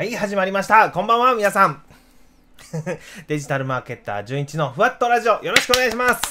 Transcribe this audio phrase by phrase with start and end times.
[0.00, 0.90] はい、始まりました。
[0.90, 1.82] こんばんは、皆さん。
[3.28, 6.22] デジタルマーケッター純一のふわっとラジオ、よろしくお願いします。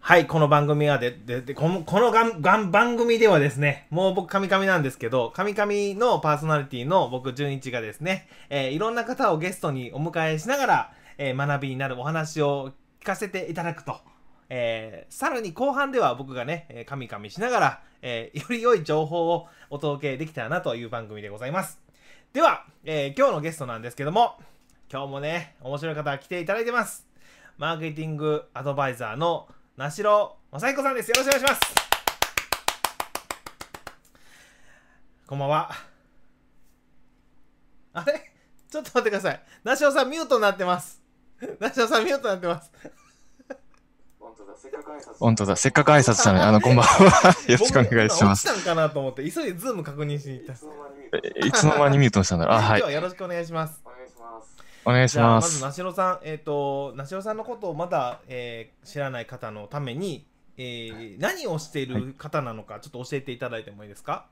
[0.00, 14.02] はい、この番組はで、で、でこの、このがんがん番組ではですね、もう僕、カミカミなんですけど、カミカミのパーソナリティの僕、純一がですね、えーいろんな方をゲストにお迎えしながら、えー学びになるお話を聞かせていただくと。
[14.50, 21.80] えーさらに後半では僕がね、えー、カミカミしながら、えーより良い情報をお届けできたらなという番組でございます。
[22.32, 24.38] では、えー今日のゲストなんですけども、
[24.90, 27.06] 今日もね、面白い方来ていただいてます。
[27.56, 31.08] マーケティングアドバイザーの名城正彦さんです。
[31.08, 31.60] よろしくお願いします。
[35.26, 35.70] こんばんは。
[37.94, 38.32] あれ？
[38.70, 39.42] ちょっと待ってください。
[39.64, 41.00] 名城さんミュートになってます。
[41.60, 42.72] 名城さんミュートになってます。
[45.18, 46.14] 本当だ、せっかく挨拶。
[46.14, 47.34] したのに、あの、こんばんは。
[47.48, 48.46] よろしくお願いします。
[48.46, 50.56] 僕落ちたんかなと思って、急いでズーム確認しに行ったい。
[50.56, 52.56] つの間に見るえいつの間にミュートにしたんだろう？
[52.56, 52.82] あ、はい今日。
[52.82, 53.80] はよろしくお願いします。
[53.84, 54.82] お願いします。
[54.84, 55.28] お願いしま。
[55.34, 64.26] ますず、なしろさん、えっ、と、なしろさんのことをまだ、えー知らない方のために、えー何をしている方なのか、ちょっと教えていただいてもいいですか？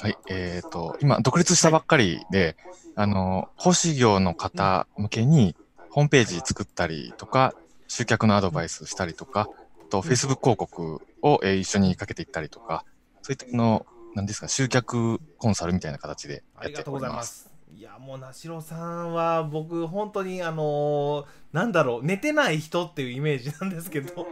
[0.00, 2.56] はい、えーと、今、独立したばっかりで、
[2.94, 5.56] あの、奉仕業の方向けに、
[5.90, 7.54] ホームページ作ったりとか、
[7.88, 9.48] 集客のアドバイスしたりとか、
[9.80, 12.84] あと、Facebook 広告を、えー一緒にかけていったりとか、
[13.22, 17.08] そういったの、なんですか、集客コンサルみたいな形でありがとうやっておりま。
[17.08, 17.50] ございますす。
[17.74, 24.26] いや、もう、なしろさんは、僕、本当に、あのーなんだろう、寝てない人っていうイメージなんですけど。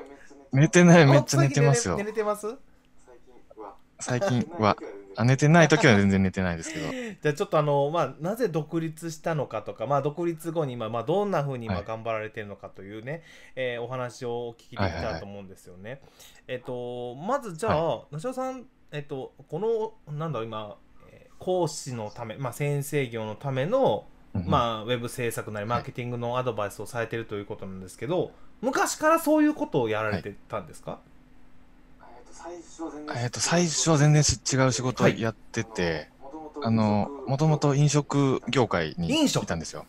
[0.53, 2.05] 寝てない、めっちゃ寝てますよ寝。
[2.05, 2.47] れてます？
[3.07, 4.77] 最近は、最近は、
[5.17, 6.91] あ寝てない時は全然寝てないですけど。
[7.23, 11.85] じゃあちょっとあの、まあ、なぜ独立したのかとか、まあ、独立後に今、まあ、どんなふうに今はい。
[11.85, 13.23] 頑張られてるのかというね、
[13.55, 16.01] えーお話をお聞きできたらと思うんですよね。
[16.49, 19.59] えっ、と、まずじゃあ、梨尾さん、えっ、と、こ
[20.07, 20.77] の、なんだろう、今、
[21.11, 31.16] えー講師のため、まあ、先生業のための、うんまあ、ウェブ制作なり、マーケティングのアドバイスをされてるということなんですけど、昔からそういうことをやられてたんですか、は全然、
[33.17, 36.09] えっと、最初は全然違う仕事をやってて、
[36.63, 39.87] あの、もともと飲食業界にいたんですよ。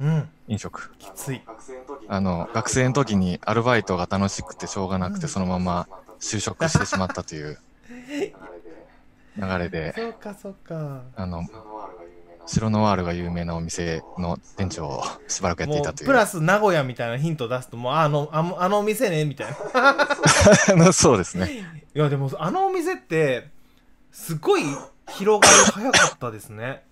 [0.00, 0.92] うん、飲食。
[0.98, 1.42] きつい。
[1.46, 5.88] 学生の時にあの、学生の時にアルバイトが楽しくてしょうがなくて、うんそのまま
[6.20, 7.58] 就職してしまったという
[7.88, 8.34] 流れで、
[9.36, 11.02] 流れで、そうか、そうか。
[11.16, 11.44] あの、
[12.52, 16.06] 白ノワールが有名なお店の店長をしばらくやってもいたという。
[16.06, 19.56] うプラス名古屋みたいなヒント出すともうあのあのあのお店ねみたい
[20.76, 21.64] な そうですね。
[21.94, 23.50] いやでもあのお店って
[24.10, 24.62] すごい
[25.10, 26.84] 広がり早かったですね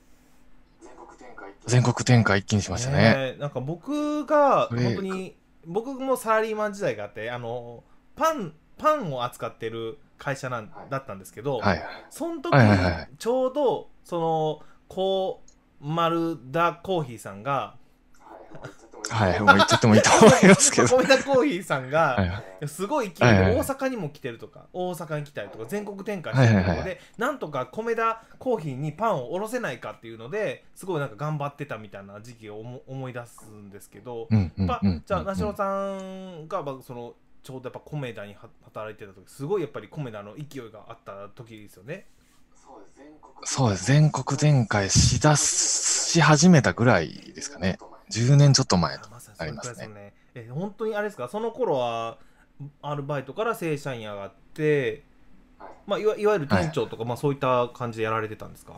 [0.81, 3.33] 全国展開って全国展開一気にしましたね。
[3.33, 5.37] ねなんか僕が本当に
[5.67, 7.83] 僕もサラリーマン時代があってあの
[8.15, 11.85] パンパンを扱ってる会社なんだったんですけど、はい。
[12.11, 15.48] その時はいはいはいちょうどそのこう
[15.81, 17.77] 丸田コーヒーさんが
[19.11, 20.21] はい、もう言っちゃってもいいはい。
[20.21, 20.89] もう言っちゃってもいいと思いますけど。
[20.89, 34.29] 米田コーヒーさんが、すごい勢いで大阪にも来てるとか、大阪に来たりとか全国展開してるところで、なんとか米田コーヒーにパンを卸せないかっていうのですごいなんか頑張ってたみたいな時期を思思い出すんですけど。
[34.31, 42.07] じゃあうん梨野さんがまあそのちょうどやっぱ米田には働いてた時すごいやっぱり米田の勢いがあった時ですよね。
[43.45, 47.79] そうです、全国展開しだすし始めたぐらいですかね。
[48.11, 49.09] 10年ちょっと前と。
[49.11, 49.75] まさにありますね。
[49.77, 50.13] すよね。
[50.35, 51.29] え本当にあれですか？
[51.29, 52.19] その頃は
[52.83, 55.03] アルバイトから正社員上がって、
[55.59, 55.69] はい。
[55.87, 58.75] まあ、いわいわゆる店長とか、まあ、そういった感じでやられてたんですか？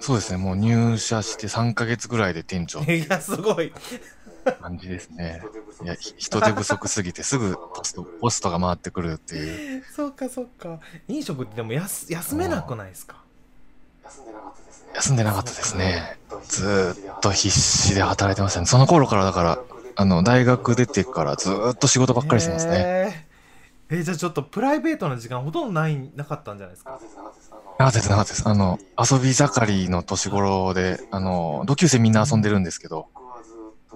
[0.00, 3.72] そうですね、もう入社して3ヶ月ぐらいで店長 いやすごい
[4.52, 5.42] 感じですね。
[5.82, 9.84] いや、人手不足ひ人手不足すぎてすぐポスト、 ポストが回ってくるっていう。
[9.94, 10.78] そうかそうか
[11.08, 13.16] 飲食ってでもやす休めなくないですか？
[14.04, 14.94] 休んでなかったですね。
[14.94, 16.18] 休んでなかったですね。
[16.48, 18.66] ずっと必死で働いてましたね。
[18.66, 19.58] その頃からだから、
[19.96, 22.72] あの、大学出てからずーっと仕事ばっかりしてますね。
[22.72, 22.78] ね
[23.90, 26.98] えーじゃあちょっとプライベートな時間ほとんどないなかったんじゃないですか？
[27.78, 28.42] なかったです、なかったです。
[28.46, 29.08] あのなかったです、なかったです。
[29.08, 33.08] あの、遊び盛りの年頃で、あの、同級生みんな遊んでるんですけど、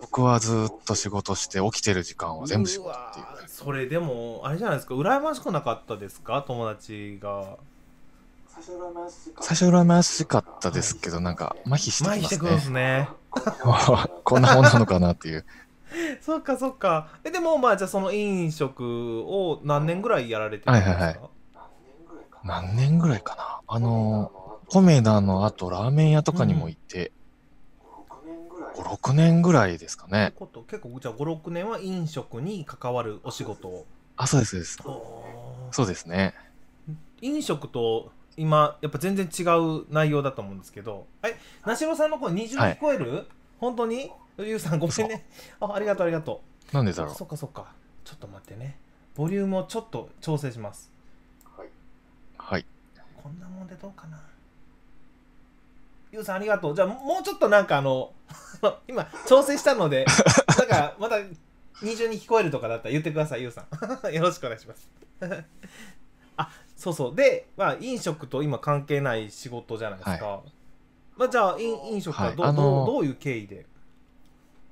[0.02, 3.25] 僕はずーっと仕事して起きてる時間は全部仕事っていう。
[3.46, 4.94] うそれでもあれじゃないですか。
[4.94, 6.44] 羨ましくなかったですか？
[6.46, 7.56] 友達が。
[8.49, 9.43] 最初羨ましかった。
[9.43, 12.82] 最初羨ましかったですけど、なんか、麻痺して麻きます痺してくるんですね。
[12.82, 13.08] ね
[14.25, 15.46] こんなもんなのかなっていう。
[16.20, 17.08] そっかそっか。
[17.22, 21.20] えでもまあじゃあその飲食を何年ぐらいやられてるんですか、はいはいはい。
[21.55, 22.66] 何年ぐらいかな。
[22.66, 24.32] 何年ぐらいかなあの、
[24.69, 27.12] コメダの後、ラーメン屋とかにも行って、
[28.74, 28.94] 5年ぐらい。
[28.94, 30.32] 5、6年ぐらいですかね。
[30.36, 30.62] こと？
[30.62, 33.69] 結構じゃあ56年は飲食に関わるお仕事？
[33.69, 33.86] を
[34.16, 34.78] あ、そうです、そうです。
[35.76, 36.34] そうですね。
[37.20, 41.06] 飲食と今やっぱ全然違う内容だと思うんですけど。
[41.22, 43.26] えなしろさんの声20はい聞こえる、
[43.58, 44.10] 本当に？
[44.38, 45.26] ゆうさんごめんね。
[45.60, 46.42] あありがとうありがと
[46.72, 46.74] う。
[46.74, 47.14] なんでだろう。
[47.14, 47.72] そっかそっか。
[48.04, 48.78] ちょっと待ってね。
[49.14, 50.90] ボリュームをちょっと調整します。
[51.56, 51.69] はい。
[52.38, 52.66] はい。
[53.22, 54.19] こんなもんでどうかな
[56.12, 56.76] ゆうさんありがとう。
[56.76, 58.12] じゃあもうちょっとなんかあの
[58.86, 60.04] 今調整したので
[60.58, 61.16] なんかまた
[61.82, 63.66] 二重に聞こえるとかだったら言ってくださいゆうさん。
[64.12, 64.90] よろしくお願いします。
[66.36, 67.14] あそうそう。
[67.14, 70.42] で、まあ、飲食と今関係ない仕事じゃないですか、
[71.16, 72.50] まあ、じゃあ飲飲食はど,、はい。
[72.50, 73.66] あのどうどういう経緯で？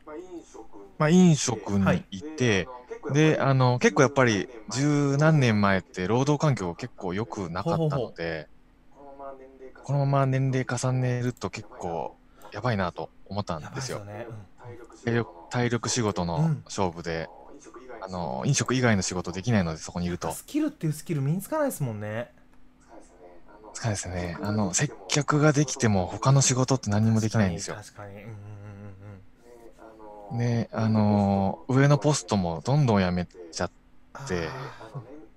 [0.06, 2.68] まあ、飲食にまあ、飲食に行って、
[3.12, 8.48] で、あの、結構やっぱり十何年前って労働環境結構良くなかったので、
[9.84, 12.16] このまま年齢重ねると結構
[12.52, 13.72] やばいなと思ったんでよ。
[13.74, 14.26] ですすよね、
[15.02, 17.28] 体力体力仕事の勝負で、
[18.02, 20.32] あの、飲食以外の仕事できないので、そこにいると。
[20.32, 22.32] スキルっていうスキル身につかないですもんね
[23.74, 24.36] 疲れですね。
[24.42, 27.76] あの、接客ができても他の仕事って何もできないんですよ。
[27.76, 28.36] 確かに確かにうんうん
[30.32, 33.70] うんで、あの、上のポストもどんどん辞めちゃっ
[34.18, 34.26] うん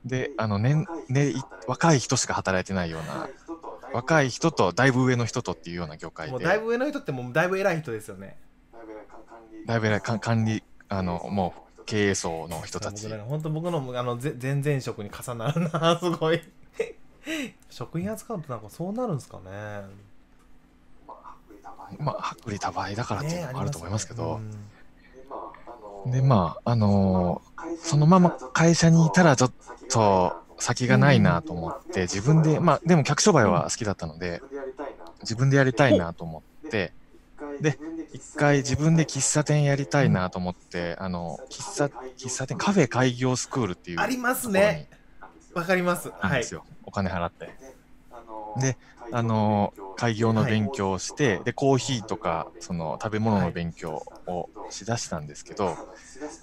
[0.05, 1.35] であの、年、ね、い
[1.65, 3.29] 若い人しか働いてないような、
[3.93, 8.37] 若い人とだいぶ上の人とっていうような業ー界で、もうだいぶ上の人ってもうだいぶ偉い人ですよね。
[9.65, 13.07] だいぶ偉いか管理、あの、もう経営層の人たち。
[13.09, 16.41] 本当僕のあのぜ前々職に重なるなすごい。
[17.69, 19.83] 食品扱うとなんかそうなるんですかね。
[21.99, 27.41] まあ、薄利多売だからっていうのもあると思いますけど、ねで、まあ、あの
[27.79, 29.53] そのまま会社にいたらちょっ
[29.89, 34.43] と先がないなと思って、自分で、まあ、でも客商売は好きだったので、
[35.21, 36.95] 自分でやりたいなと思って、
[37.59, 37.79] で、
[38.11, 41.85] 一回自分で喫茶店やりたいなと思って、あの、喫茶、
[42.17, 44.89] 喫茶店、カフェ開業スクールっていうありますね。
[45.53, 46.13] わかります。
[46.19, 46.47] はい。
[46.83, 47.55] お金払って。
[48.55, 48.77] で、
[49.11, 55.79] あの、開業の勉強をして、で、コーヒーとか、その、食べ物の勉強をしだしたんですけど、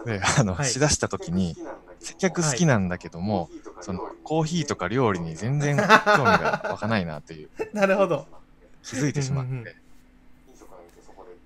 [0.04, 0.66] で、あの、はい。
[0.70, 1.58] しだした時に、
[2.00, 3.50] 接客好きなんだけども、
[3.80, 8.26] その、コーヒーとか料理に全然興味が湧かないなっていう、 なるほど。
[8.82, 9.64] 気づいてしまっうんうんうん。
[9.64, 9.76] て、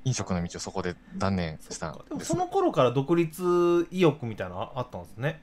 [0.04, 2.24] 飲食の道をそこで断念したんで。
[2.24, 5.40] その頃から独立意欲みたいなのあったんですね。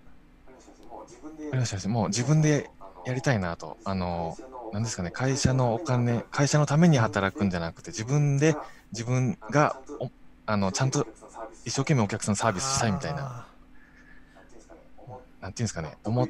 [1.52, 2.70] ありましたもう自分で
[3.06, 3.78] やりたいなと。
[3.84, 4.38] あの、
[4.72, 8.56] なんですかね、会社のお金、会社のために働くんじゃなくて、自分で、
[8.94, 10.10] 自分がお、
[10.46, 11.06] あの、ちゃんと
[11.66, 13.51] 一生懸命お客さんサービスしたいみたいな、あ
[15.42, 16.30] なんていうんですかね、思っ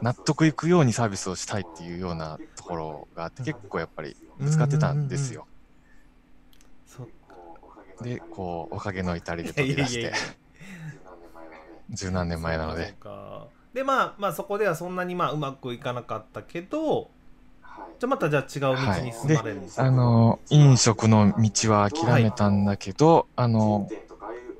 [0.00, 5.46] 納得いくようにサービスをしたいっていうようなところがあって、結構やっぱりぶつかってたんですよ。
[8.00, 10.00] で、こう、おかげの至りで飛び出して。
[10.00, 10.26] いやいやいや、
[11.90, 12.94] 十何年前なので。
[12.98, 13.84] かで。
[13.84, 17.10] まあまあそこではそんなにまあうまくいかなかったけど
[17.98, 23.88] じゃあまたじゃあ違う道に進まれるんですかあの、飲食の道は諦めたんだけど、あの、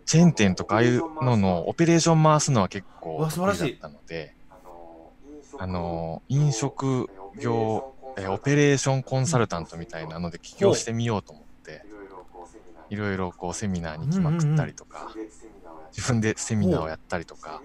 [0.07, 4.35] チェーン店とかああいうののオペレーション回すのは結う構得意だったので、
[5.59, 7.09] あの、飲食
[7.41, 11.85] 業、えオペレーションコンサルタントみたいなので起業してみようと思って、
[12.89, 15.11] いろいろこうセミナーに来まくったりとか、
[15.91, 17.63] 自分でセミナーをやったりとか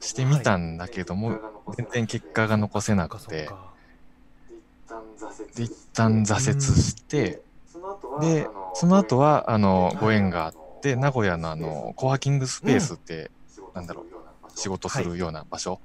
[0.00, 1.40] してみたんだけども、
[1.76, 3.74] 全然結果が残せなくてか
[5.56, 7.42] で、一旦挫折して、
[8.20, 13.30] で、その後は、あの、ご縁があって、名古屋のあの、コワーキングスペースって、
[13.74, 15.80] なんだろう、仕事するような場所？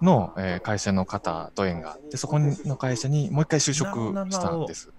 [0.00, 1.50] の、えー会社の方。
[1.54, 3.98] と縁があって、そこの会社にもう一回就職
[4.30, 4.90] したんです。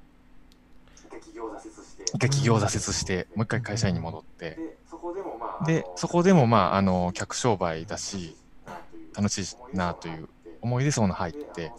[2.08, 4.58] 一回企業を挫折して、もう一回会社員に戻って、
[5.66, 8.36] で、そこでもまあ、あの、客商売だし、
[9.16, 9.44] 楽し
[9.74, 10.28] いなという
[10.62, 11.72] 思いでそこに入って、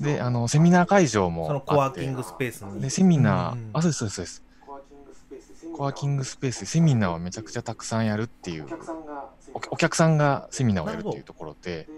[0.00, 4.42] で、あの、セミナー会場もそのコワあってーキングスペースにで、セミナー、うんうんあ、そうです、そうです、そうです。
[5.74, 8.66] コワーキングスペースでセミナーをめちゃくちゃたくさんやるっていう、
[9.52, 11.88] おお客さんがセミナーをやるっていうところで、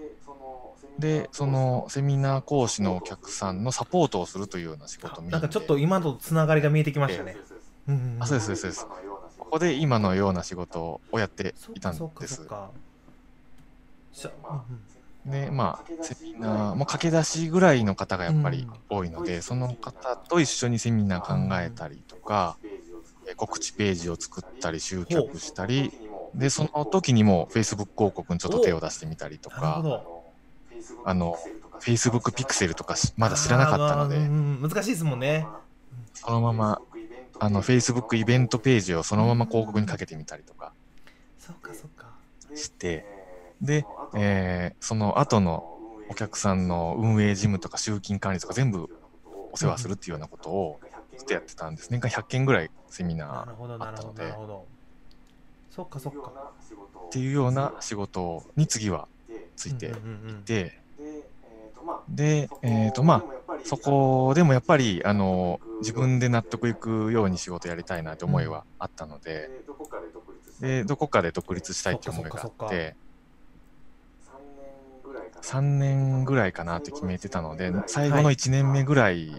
[0.99, 7.37] で、そのセミナー講師のお客さんのサポートをするというような仕事を見なんかちょっと今のつながりが見えてきましたね。
[7.87, 8.23] うんうんうん。
[8.23, 8.87] あ、そうです、そうです。
[9.39, 12.49] ここで今のような仕事をやっていたんです。
[15.27, 22.69] で、まあ、セミナー、もう駆け出しぐらいの方がやっぱり多いので、その方と一緒にセミナー考えたりとか、え
[23.35, 25.93] 告知ページを作ったり、集客したり、
[26.35, 30.25] で、その時にも Facebook 広告にちょっと手を出してみたりとか、ど。
[31.05, 31.39] あの、
[31.81, 35.47] Facebook ピクセルとかしまだ知らなかったので、難しいですもんね。
[36.15, 36.81] そのまま、
[37.39, 40.73] あの、Facebook イベントページをそのまま広告にかけてみたりとか。
[42.55, 43.05] して、
[43.61, 45.73] で、えーその後の
[46.09, 48.89] お客さんの運営事務とか集金管理とか全部
[49.53, 50.81] お世話するっていうようなことを
[51.17, 51.91] ずっとやってたんです。
[51.91, 54.67] 年間100件ぐらいセミナーなるほどなるほどなるほど。
[55.71, 56.33] そっかそっか。
[57.07, 59.09] っていうような仕事に次は
[59.57, 60.79] ついていて、
[62.09, 69.51] で、えっ、と、まあ、そこでもやっぱり、あの、自分で納得いくように仕事やりたいなって思いはあったので、
[70.61, 72.11] で、どこかで独立したいって。
[72.11, 72.97] 思いがあって、
[75.43, 79.31] 3年ぐらいかなって決めてたので、最後の1年目ぐらい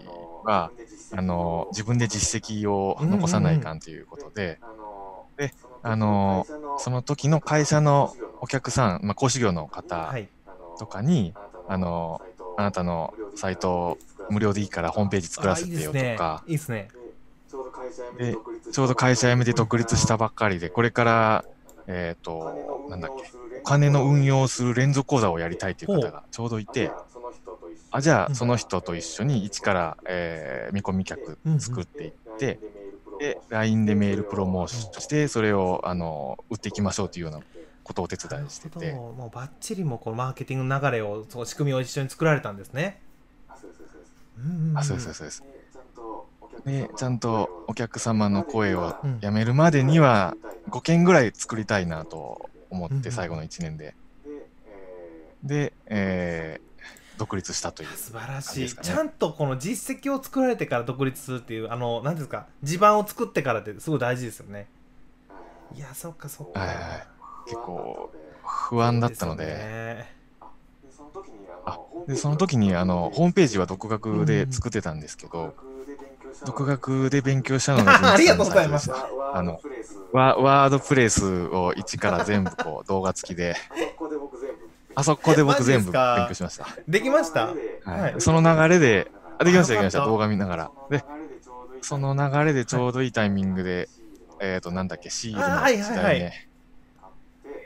[0.44, 0.70] は、
[1.12, 4.60] あの、自分で実績を残さないかんということで、
[5.36, 6.46] で、あの、
[6.78, 10.28] その時の会社のお客さん、まあ、講師業の方はい。
[10.78, 11.34] とかに、
[11.66, 12.20] あの、
[12.56, 13.98] あなたのサイト
[14.28, 16.88] 無料でいいからホームページ作らせてよとか、いいですね。
[18.16, 18.36] で、
[18.72, 21.44] ちょうど会社辞めて独立したばっかりで、これから、
[21.86, 26.90] えっ、と、なんだっけ、お金の運用をする連続講座をやりたいという方がちょうどいて、
[27.98, 28.32] あ、じゃうん。
[28.32, 32.60] あその人と一緒に一から、えー見込み客作っていって、
[33.18, 37.40] で、LINE でメールプロモーションして、それを、あの、売っていきましょうというような
[37.82, 38.92] ことをお手伝いしてて。
[38.92, 43.00] もうバッチリもこのマーケティングの流れをそう仕組みを一緒に作られたんですね。
[44.36, 45.42] うんうんうんあ、そうです、そうです。
[46.64, 49.18] で、ちゃんとお客様の声をうん。
[49.20, 50.36] やめるまでには、
[50.70, 53.94] 5件ぐらい作りたいなと思っうんうんて、最後の1年で。
[55.42, 56.67] で、えー
[57.18, 57.88] 独立したという。
[57.90, 64.68] 素晴らしい、ちゃんとこの実績を作られてから独立するっていうあの何ですか地盤を作ってからってすごい大事ですよね。
[65.74, 67.06] いやそっかそっか、はいはいはい。
[67.44, 68.10] 結構
[68.68, 69.44] 不安だったので。
[69.46, 70.18] ね。
[71.66, 75.54] あでその時にあのホームページは独学で作ってたんですけど、
[76.46, 78.90] 独学で勉強したのが ありがとうございます。
[79.34, 79.60] あの
[80.12, 83.56] ワワードプレスを一から全部こう動画付きで、
[84.98, 86.66] あそこで僕全部勉強しました。
[86.88, 87.54] できました？
[87.84, 88.14] ははい。
[88.16, 90.70] い、その流れで、あできました、できました、動画見ながら。
[90.90, 91.04] で、
[91.82, 93.88] その流れでちょうどいいタイミングで、
[94.40, 95.96] えっ、と、なんだっけ、シールあの時はいはいはい。
[96.02, 96.32] 代ね、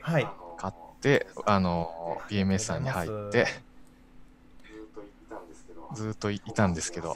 [0.03, 0.27] はい。
[0.59, 1.89] 買って、あの、
[2.29, 3.47] PMS さんに入って、
[5.95, 7.15] ずーっといたんですけど、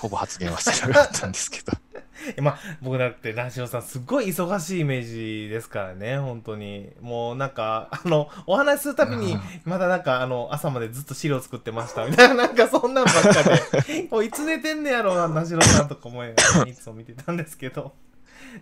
[0.00, 1.89] ほぼ発言はしてなかったんですけど、え
[2.40, 6.90] まあ僕だってラジオさんすっごい忙しいイメージですからね本当に。
[7.00, 9.40] もうなんかあのお話しするたびにうん。
[9.64, 14.08] まだなんかあの朝までずっと資料作ってましたみたいななんかそんなんばっかで。
[14.10, 16.30] もういつ寝てんねやろうななしろさんとか思い
[16.66, 17.92] いつも見てたんですけど。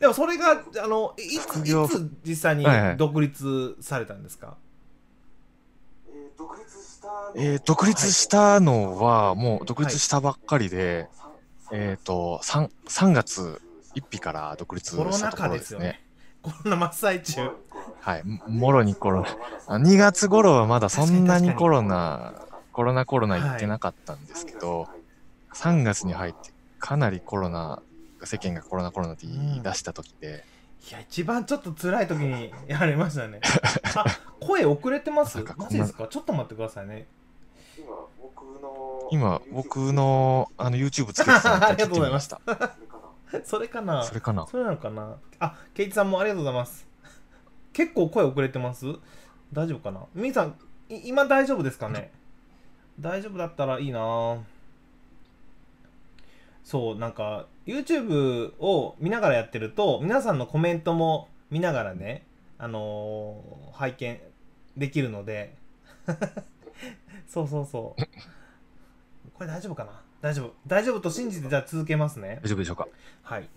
[0.00, 2.96] でもそれがあのいついつ実際にはいはい。
[2.96, 4.56] 独立されたんですか、
[7.34, 11.08] えー独立したのは、もう独立したばっかりで、
[11.72, 13.60] えっ、と3、3月
[13.94, 16.02] 1日から独立したところ禍ですすね。
[16.42, 17.50] コロナ真っ最中。
[18.00, 19.28] はい、ももろにコロナ。
[19.66, 22.34] あ2月頃はまだそんなにコロナ、
[22.72, 24.88] コロナコロナ言ってなかったんですけど、
[25.54, 27.82] 3月に入ってかなりコロナ、
[28.24, 30.44] 世間がコロナコロナって言い出した時で、
[30.88, 33.40] いや一番ちょっと辛い時にやられましたね。
[33.96, 34.04] あ
[34.40, 35.38] 声遅れてます？
[35.56, 36.06] マジですか？
[36.06, 37.06] ちょっと待ってくださいね
[39.10, 41.66] 今僕のあの YouTube つけてたの。
[41.68, 42.40] ありがとうございました。
[43.44, 44.02] それかな？
[44.04, 44.46] それかな。
[44.46, 45.16] それなのかな？
[45.38, 46.86] あケイチさんもありがとうございます。
[47.72, 48.86] 結構声遅れてます？
[49.52, 50.06] 大丈夫かな？
[50.14, 50.58] みーさん
[50.88, 52.10] い今大丈夫ですかね？
[53.00, 54.38] 大丈夫だったらいいな。
[56.64, 62.26] そうなんか YouTube を見ながらやってると皆さんのコメントも見ながらね
[62.58, 64.20] あのー拝見
[64.76, 65.54] できるので
[67.28, 68.02] そうそうそう。
[69.34, 69.90] これ大丈夫かな？
[70.20, 70.54] 大丈夫。
[70.66, 72.40] 大丈夫と信じてじゃあ続けますね。
[72.42, 72.88] 大丈夫でしょうか？
[73.22, 73.48] はい。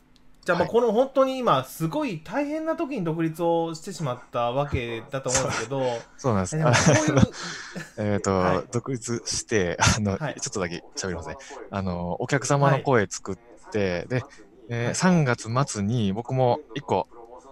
[0.44, 0.74] じゃあもうはい。
[0.74, 5.84] この本当に今すごい大変な時に独立をしてしまったわけだと思うんですけど、
[6.18, 6.58] そうなんです。
[7.98, 8.63] えっと、はい。
[8.72, 10.36] 独立して、あの、はい。
[10.42, 11.38] ちょっとだけ喋りますね。
[11.70, 13.38] あの、お客様の声作っ
[13.72, 14.24] て、で、
[14.70, 17.08] えー3月末に僕も一個、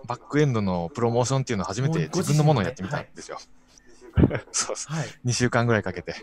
[0.08, 3.38] バックエンドのプロモーションっていうのを初めて自分のものをやってみたんですよ。
[4.52, 4.96] そうそう。
[4.96, 5.08] はい。
[5.26, 6.16] 2週間ぐらいかけて、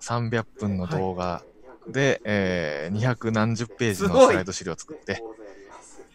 [0.00, 1.44] 300分の動画
[1.88, 5.22] で、えー、200何十ページのスライド資料を作って、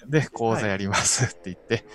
[0.08, 1.86] で、講座やりますって言って、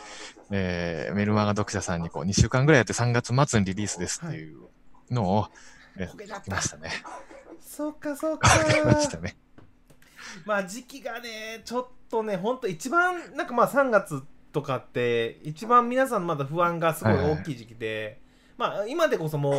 [0.51, 4.59] えーメルマガ読者さんにこう2週間ぐらいやって3月末にリリースですっていう
[5.11, 5.49] のを、
[5.97, 6.91] えこけちゃった書きましたね。
[7.61, 8.49] そうかそうか。
[8.85, 9.37] ましたね。
[10.45, 18.21] まあ時期がね、ちょっとね、本当一番なんかまあ3月とかって一番皆さんまだ不安がすごい大きい時期で、
[18.57, 19.55] まあ今でこそもう、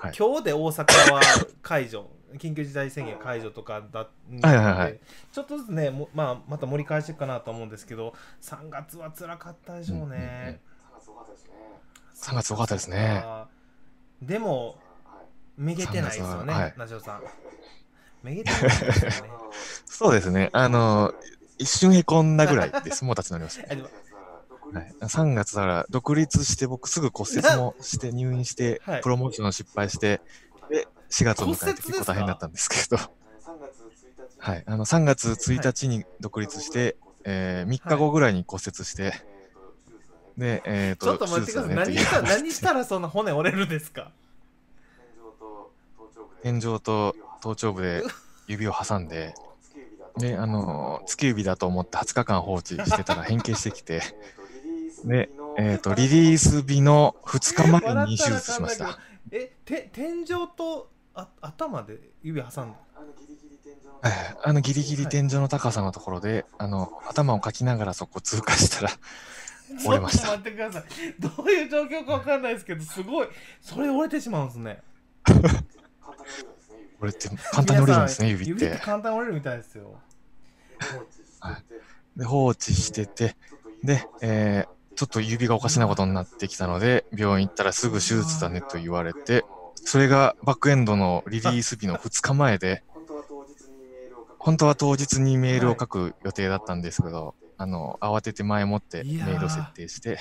[0.00, 1.20] はい今日で大阪は
[1.62, 2.08] 解除。
[2.38, 4.98] 緊急事態宣言解除とかだはいはいはい
[5.32, 10.60] ちょっとずつねも、まあ、また盛り返していくかなと思うんですけど3月は辛かったでしょうね、
[12.16, 13.24] 3月多かったですね。
[14.20, 14.76] でも
[15.56, 17.22] めげてないですよね、ははいナジオさん。
[18.22, 18.90] めげてないですよ
[19.24, 19.30] ね。
[19.86, 20.50] そうですね。
[20.52, 21.14] あの、
[21.58, 23.04] 一瞬へこんだぐらいです。
[23.04, 23.74] もう立ち直りました。
[24.72, 29.00] はい、3月から独立して僕すぐ骨折もして入院してはい。
[29.00, 30.20] プロモーション失敗して
[30.68, 33.00] で4月を迎えて結構大変だったんですけど、
[34.38, 39.12] はい、あの3月1日に独立して、えー3日後ぐらいに骨折して、
[40.36, 41.74] で、えっ、ちょっと待ってください。
[41.74, 44.10] 何した何したらそんな骨折れるんですか？
[46.42, 48.02] 天井と頭頂部で
[48.46, 49.34] 指を挟んで、
[50.18, 54.02] で、あの、突き指だと思って20日間放置してたら変形してきて、
[55.06, 58.98] で、えっ、と、リリース日の2日前に手術しました
[59.30, 62.78] え、て天井とあ頭で指挟んだ？
[64.02, 64.12] はい
[64.44, 68.90] あのギリギリ天井の高さのところで、あの頭をかきながらそこを通過したら
[69.86, 70.84] 折れましたちょっと待ってください。
[71.20, 73.28] どういう状況かわかんないですけど、すごい。
[73.60, 74.82] それ折れてしまうんですね。
[77.00, 80.00] 折れて簡単に折れるんですね指っ皆さん指ってて簡単に折れるみたいですよ。
[82.16, 83.36] で放置してて
[83.84, 92.82] で、えーちょっと指がおかしなことになってきたので病院行ったらすぐ手術だねと言われてそれがバックエンドのリリース日の2日前で
[94.38, 99.24] 本当は当日にメールを書く予定だったんですけど、あの慌てて前もってメー。
[99.24, 100.20] ールを設定して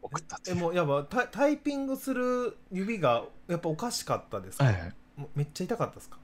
[0.00, 0.60] 送ったってえ、いう。
[0.60, 4.94] もうやっぱタタイピングする指がやっぱおかしかったですか、はいはい。
[5.16, 6.16] もうめっちゃ痛かったですか？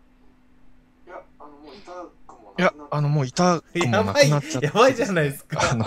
[1.06, 1.92] いや、あの、もう痛
[2.26, 5.60] くもいや、あの、もう痛くもなやばいくなっちゃって、やばいじゃないですか。
[5.70, 5.84] あの、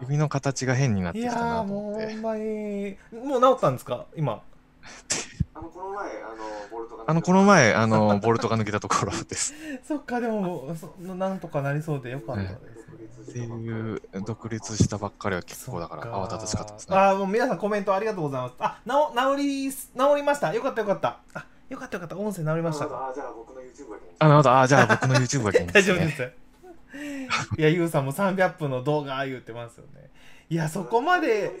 [0.00, 2.22] 指の形が変になっていやきたなーと思ってもうほん。
[2.22, 2.96] まに
[3.28, 4.06] もう治ったんですか？
[4.16, 4.42] 今
[5.54, 7.04] あの、この前、あの、ボルトが。
[7.06, 9.52] あの、この前、あの、ボルトが抜けたところです。
[9.86, 16.96] そっかでもそなんとかなりそうでよかったです、っていう、独立したばっかりは結構だから慌ただしかったですね。
[16.96, 23.08] ああもう皆さんコメントありがとうございますあなお治り治りましたよかったよかったあよかったよかった音声治りましたか？
[23.10, 24.58] あ、じゃあ僕の YouTube があ、なるほど。
[24.60, 25.82] あ、じゃあ僕の YouTube がいいんで 大。
[25.82, 26.32] 丈夫です
[27.58, 30.10] いやゆうさんも300分の動画言ってますよね。
[30.48, 31.52] いやそこまで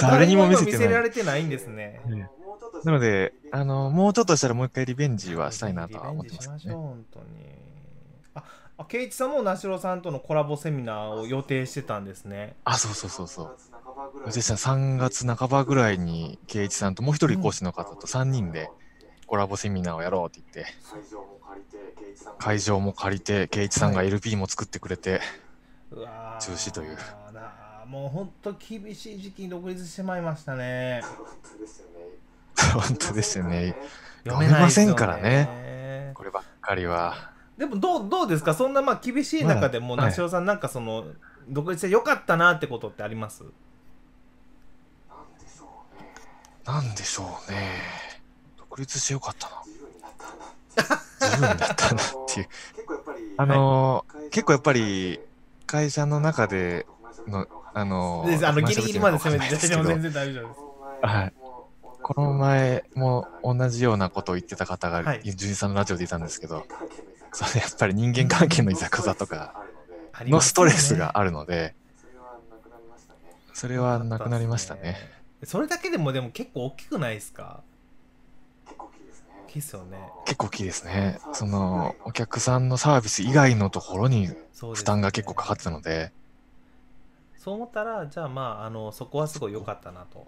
[0.00, 2.00] 誰にも見せてられてないんですね。
[2.06, 2.28] ね
[2.84, 6.54] なので、あの、もうちょっとしたらもう一回リベンジはしたいなとは思ってますね。
[6.54, 7.24] リベンジしましょう本当に。
[8.34, 8.44] あ
[8.78, 12.56] あ圭一さんも那城さんとのコラボセミナーを予定してたんですね。
[12.64, 13.56] あ、そうそうそうそう。
[14.24, 18.70] 私は3月半ばぐらいに、圭一さんともう一人講師の方と3人で
[19.26, 20.72] コラボセミナーをやろうって言って、
[22.38, 25.20] 会場も借りて、圭一さんが LP も作ってくれて、
[25.90, 26.96] うわー中止という
[27.86, 31.26] もう本当厳しい時期に独立してしまいましたね本
[31.58, 32.00] 当ですよね。
[32.72, 33.76] 本当ですよね。
[34.24, 37.32] 読めませんからねこればっかりは。
[37.58, 38.54] でもどうどうですか？
[38.54, 41.04] そんなまあ厳しい中でもまだ那城さんなんかその
[41.48, 43.42] 独立してよかったなってことってあります？
[43.42, 43.48] な
[45.20, 46.08] んでしょうね。
[46.64, 47.82] なんでしょうね。
[48.56, 49.62] 独立してよかったな。
[49.66, 50.30] 自由になったな。
[50.76, 52.48] 自由になったなっていう。
[52.74, 55.20] 結構やっぱり、あのー結構やっぱり
[55.66, 56.86] 会社の中で
[57.28, 60.60] の、あのあのギリギリまで攻めて全然大丈夫です
[61.06, 61.32] はい
[62.02, 66.66] この前も同じようなことを言ってた方が、はい純次さんのラジオでいたんですけど、
[67.32, 69.54] それやっぱり人間関係のいざこざとか
[70.20, 73.20] のストレスがあるので、それはなくなりましたね。
[73.54, 74.96] それはなくなりましたね。
[75.44, 77.62] それだけでもでも結構大きくないですか
[78.66, 79.26] 結構大きいですね。
[79.41, 79.98] 大きいですよね。
[80.24, 81.18] 結構大きいですね。
[81.32, 84.28] その、お客さんのサービス以外のところに
[84.74, 86.12] 負担が結構かかってたので、
[87.36, 90.26] そう思ったらじゃあまああのそこはすごい良かったなと。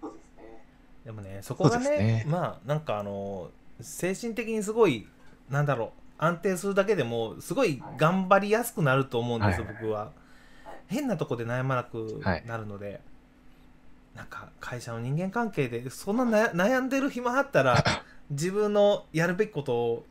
[0.00, 0.62] そうですね。
[1.04, 2.24] でもねそこがねね。
[2.26, 3.50] まあなんかあの
[3.80, 5.06] 精神的にすごい
[5.50, 9.74] なんだろう安定するだけでもすごい頑張りやすくなると思うんです、はい。
[9.80, 10.10] 僕は。
[10.86, 13.02] 変なとこで悩まなくはいなるので、
[14.14, 17.84] なんか会社の人間関係でそんなな悩んでる暇あったら
[18.30, 20.06] 自分のやるべきことを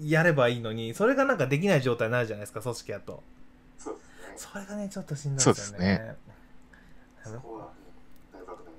[0.00, 3.22] やればいいのにそれがなんかできない状態になるじゃないですか組織やと。
[3.78, 4.34] そうですね。
[4.36, 6.16] それがねちょっとしんどいそうですよね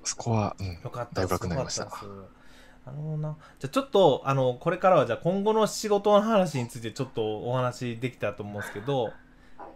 [0.02, 1.84] そこは、うんよかっただいぶ楽になりました。
[1.84, 2.40] よかったです。
[2.86, 9.12] あのなじゃあちょっとあのこれからはじゃあ今後の仕事の話についてちょっとお話できたと思うんですけど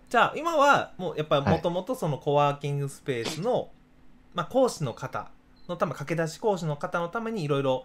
[0.09, 3.69] じゃあ今はもうやっぱりもともとそのコワーキングスペースの、
[4.33, 5.29] まあ、講師の方
[5.69, 7.85] のため駆け出し講師の方のためにいろいろ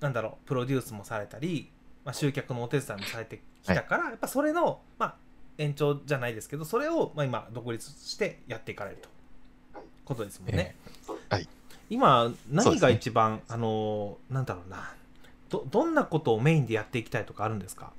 [0.00, 1.70] なんだろうプロデュースもされたり、
[2.04, 5.14] まあ、集客のお手伝いもされてきたから、やっぱそれの、まあ、
[5.58, 9.08] 延長じゃないですけどそれを、まあ、今独立してやっていかれると
[10.04, 10.74] ことですもんね。
[11.06, 11.48] そうですはい
[11.90, 14.94] 今何が一番、あのなんだろうな
[15.48, 17.92] どどんなことをメインでやっていきたいとかあるんですか？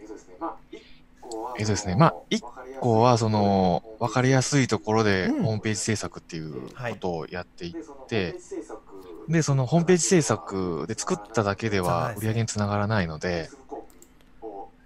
[0.00, 0.82] えっとですね、まあ、一
[1.20, 5.42] 個は、えっとですねまあ一ここはその分かりやすいところでうん。
[5.44, 8.80] ホームページ制作っていうことをやっていっで、そのでホームページ制作
[9.28, 13.50] で、そのホームページ制作で作っただけでは売り上げにつながらないので、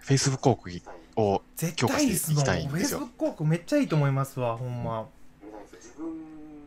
[0.05, 0.70] Facebook 広告
[1.16, 3.01] を絶強化対いいっすのしていきたいんですよ。
[3.01, 5.07] Facebook 広告めっちゃいいと思いますわほんま。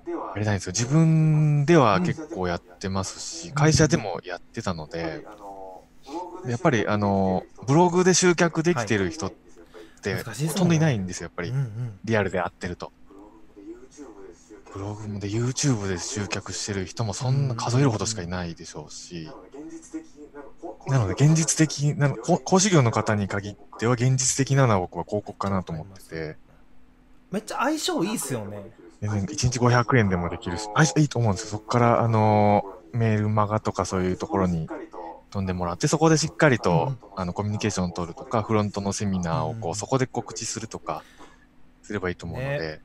[0.08, 0.73] やりたいんですよ。
[0.73, 5.25] 自分では結構やってますし、会社でもやってたので、
[6.47, 9.34] やっぱりあの、ブログで集客できてる人っ
[10.01, 11.53] てほとんどいないんですよ、やっぱり。
[12.06, 12.91] リアルで会ってると。
[14.77, 19.27] ブログで YouTube で集客してる人もそんな数えるほどしかいないでしょうし、
[20.87, 26.37] なので現実的な、こ講師業の方に限っては現実的なのは僕は広告かなと思ってて、
[27.31, 28.69] めっちゃ相性いいっすよね。
[29.01, 31.49] 全然1日500円でもできるし、あいいと思うんですよ。
[31.49, 32.63] そこから、あの、
[32.93, 34.69] メールマガとかそういうところに
[35.31, 41.03] 飛んでもらって、そこでしっかりと、あの、コミュニケーションを取るとか、フロントのセミナーをこうんう、そこで告知するとか、
[41.81, 42.81] すればいいと思うので、ね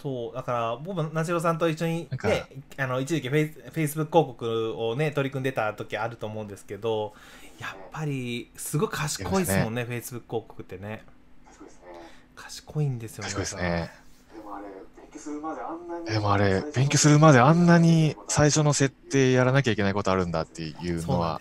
[0.00, 2.46] そうだから僕もなしろさんと一緒にね
[2.78, 7.12] あの一時期フェイスフェイスブック広告をね取り組んでた時あると思うんですけど
[7.58, 11.04] やっぱりすごい賢いですもんねフェイスブック広告ってね
[12.34, 13.90] 賢いんですよ賢いですね。
[16.06, 21.40] ででもあれ、勉強するまであんなに最初の設定やらなきゃいけないことあるんだっていうのは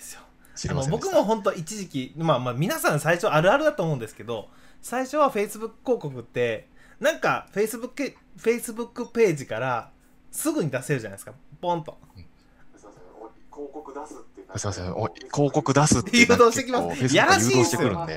[0.55, 1.11] 知りませんでした。
[1.11, 4.49] 僕も本当一時期まあまあ皆さん最初あるあるだと思うんですけど
[4.81, 6.67] 最初はフェイスブック広告って
[6.99, 9.91] なんかフェイスブックフェイスブックページから
[10.31, 11.33] すぐに出せるじゃないですか。
[11.61, 11.97] ポンと。
[13.51, 17.01] 広告出すってすいません、お広告出すって誘導してきます。
[17.01, 18.07] Facebook やらしい誘っすよ。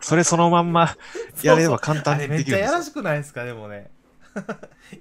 [0.00, 0.96] それそのまんま
[1.42, 2.56] やれば簡単にできるんですよ。
[2.58, 3.90] ちゃやらしくないですかでもね。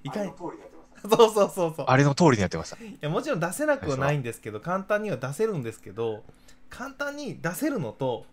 [0.04, 1.86] いかにあの通りにやってました そうそうそうそう。
[1.88, 2.78] あれの通りにやってました。
[2.78, 6.24] いやもちろん出せなくはないんですけど簡単には出せるんですけど
[6.70, 8.26] 簡単に出せるのと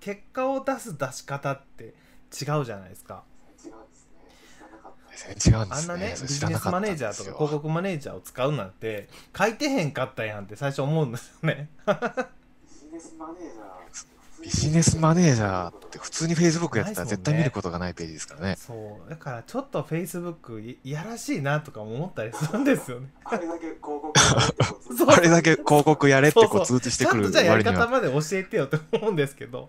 [0.00, 3.24] 結果を出す出し方って違うじゃないですか
[3.64, 4.20] 違うんですね
[4.56, 11.68] 知らなかった全然違うんですあんなねビジネスマネージャーとか広告マネージャーを使うなんて書いてへんかったやんって最初思うんですよね。
[11.86, 18.56] ビジネスマネージャービジネスマネージャーって普通に Facebook やってたら絶対見ることがないページですからね。
[18.56, 18.72] そ
[19.06, 23.08] うだからちょっとフェイスブックいやらしいなとか思ったりするんですよね。
[23.24, 25.08] あれだけ広告やってこう そう。
[25.10, 27.86] あれだけ広告やれってこうそう通知してくるちゃんとじゃあやり割には。
[27.86, 29.68] 方まで教えてよって思うんですけど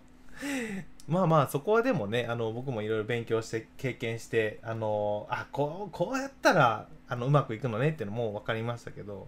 [1.07, 9.27] まあまあそこはでもねあの僕もいろいろ勉強して経験してあのあこうこうやったらあのうまくいくのねっていうのも分かりましたけど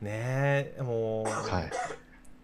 [0.00, 1.70] ねえもう、はい。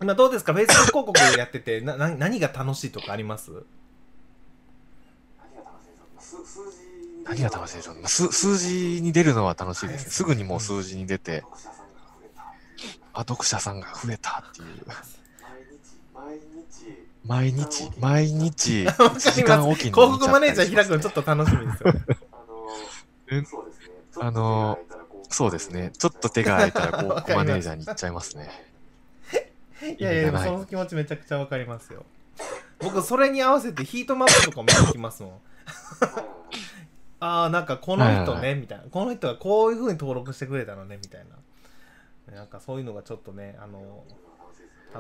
[0.01, 3.51] 今どうですか？Facebook 広告やっててなな何が楽しいとかあります？
[3.51, 4.69] 何が
[5.65, 6.77] 楽しいでしょう数数字
[7.25, 8.03] 何が楽しいでしょうね。
[8.05, 10.11] 数数字に出るのは楽しいですね。
[10.11, 12.43] すぐにもう数字に出て、読者さんが増えた
[13.15, 14.67] あ、読者さんが増えたっていう。
[14.87, 15.77] 毎日
[16.15, 19.31] 毎日毎日、毎日、 わかりま1す。
[19.33, 19.93] 時間おきに。
[19.93, 21.93] 広告マネージャー開くのちょっと楽しみですよ
[24.19, 24.79] あの
[25.29, 25.91] そうですね。
[25.99, 28.49] ちょっと手が空いたら広告 マネージャーに行っちゃいますね。
[29.99, 32.05] いやいやその気持ちめちゃくちゃ分かりますよ。
[32.79, 35.33] 僕それに合わせてヒートマップとかも見てきますもん。
[37.19, 38.85] ああなんかこの人ねみたいな。
[38.85, 41.25] この人がこういう風に登録してくれたのねみたい
[42.29, 42.35] な。
[42.35, 44.05] なんかそういうのがちょっとねあの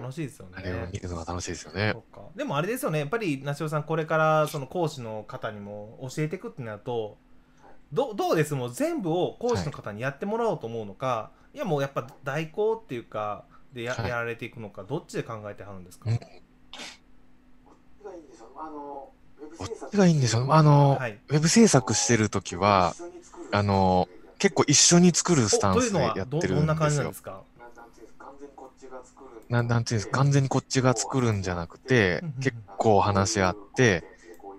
[0.00, 1.94] 楽しいですよあれをね見るのが楽しいですよね。
[2.34, 2.98] でもあれですよね。
[3.00, 7.18] やっぱり梨尾さんこれからその講師の方にも教えていくってなると
[7.92, 8.54] どどうです？
[8.54, 14.08] もう全部を講師の方にやってもらおうと思うのか、い、やもうやっぱ代行っていうかでや,、はい。
[14.10, 16.18] やられていくのかどっちで考えてはるんですか、うん。
[16.18, 16.24] ど
[19.58, 22.94] どっちがいいんでしょうあの、はいウェブ制作してるときは、
[23.52, 27.16] あの、結構一緒に作るスタンスでおというのはやってるどどんなん感ですよじなんで。
[27.16, 27.42] すか？
[29.48, 34.04] なんなんていうんですか、完全にこっちが作るんじゃなくて結構話し合って、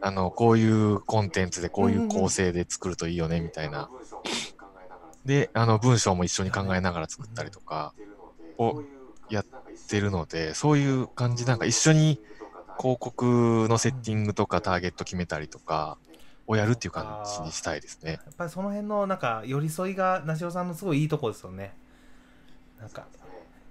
[0.01, 3.89] あの、こういうコンテンツでこういう構成で作るといいよね、みたいな。
[5.25, 7.93] で、あの、文章も一緒に考えながら作ったりとか
[8.57, 8.81] を
[9.29, 9.45] やっ
[9.89, 12.21] てるので、そういう感じ、なんか一緒に
[12.79, 15.97] 広告のセッティングとかターゲット決めたりとか
[16.45, 18.13] をやるっていう感じにしたいですね。
[18.13, 21.75] やっぱりその辺のなんか寄り添いが梨尾さんのすごいいいとこですよね
[22.79, 23.07] なんか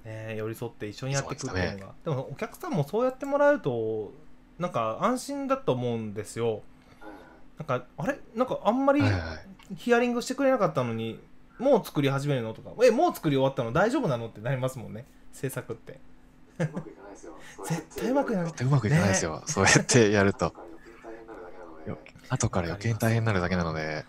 [0.07, 4.13] ね寄り添って一緒にやっていくっていうのがでもお客さんもそうやってもらえると
[4.59, 6.63] なんか安心だと思うんですよ。
[7.59, 8.19] なんかあれ？
[8.35, 9.03] なんかあんまり。
[9.77, 11.19] ヒアリングしてくれなかったのに
[11.59, 12.71] もう作り始めるのとか。
[12.85, 14.29] えもう作り終わったの大丈夫なの？
[14.29, 15.05] ってなりますもんね。
[15.33, 15.99] 制作って。
[17.67, 18.53] 絶対うまくいかない。
[18.53, 19.43] 絶対うまくいかないですよ。
[19.47, 20.55] そうやってやると。
[22.29, 24.05] 後から余計に大変になるだけなので、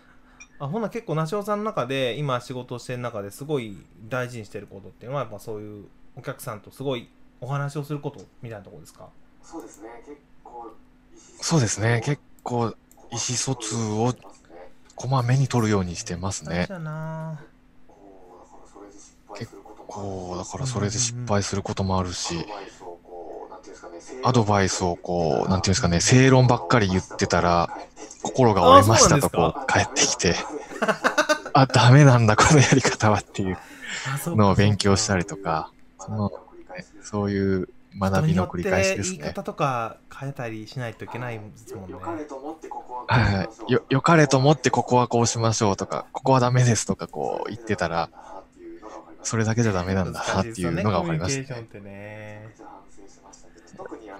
[0.60, 3.76] あほんなら結構梨尾さんの中で今仕事をしてる中ですごい
[4.08, 5.84] 大事にしてることっていうのはやっぱそういう
[6.16, 7.08] お客さんとすごい
[7.40, 9.08] お話をすることみたいなところですか？
[9.42, 10.74] そうですね、結構、
[11.40, 14.12] そうですね、結構意思疎通を
[14.96, 16.66] こまめに取るようにしてますね。
[19.36, 19.54] 結
[19.86, 22.44] 構だからそれで失敗することもあるし、
[24.24, 27.70] アドバイスをこう、なんていうんですかね、正論ばっかり言ってたら、
[28.22, 30.34] 心が折れましたとこう帰ってきて、
[31.52, 33.58] あ、ダメなんだ、このやり方はっていう
[34.26, 36.30] のを勉強したりとか、その、
[36.76, 37.68] ねそういう
[37.98, 39.18] 学びの繰り返しですね。
[39.18, 41.96] 言い方とか変えたりしないといけないですもんね。
[41.96, 43.72] はいはい。
[43.72, 48.10] よ、よかれと思ってここはこうしましょうとか、ここはダメですとかこう言ってたら、
[49.22, 52.48] それだけじゃダメなんだなっていうのが分かりましたね。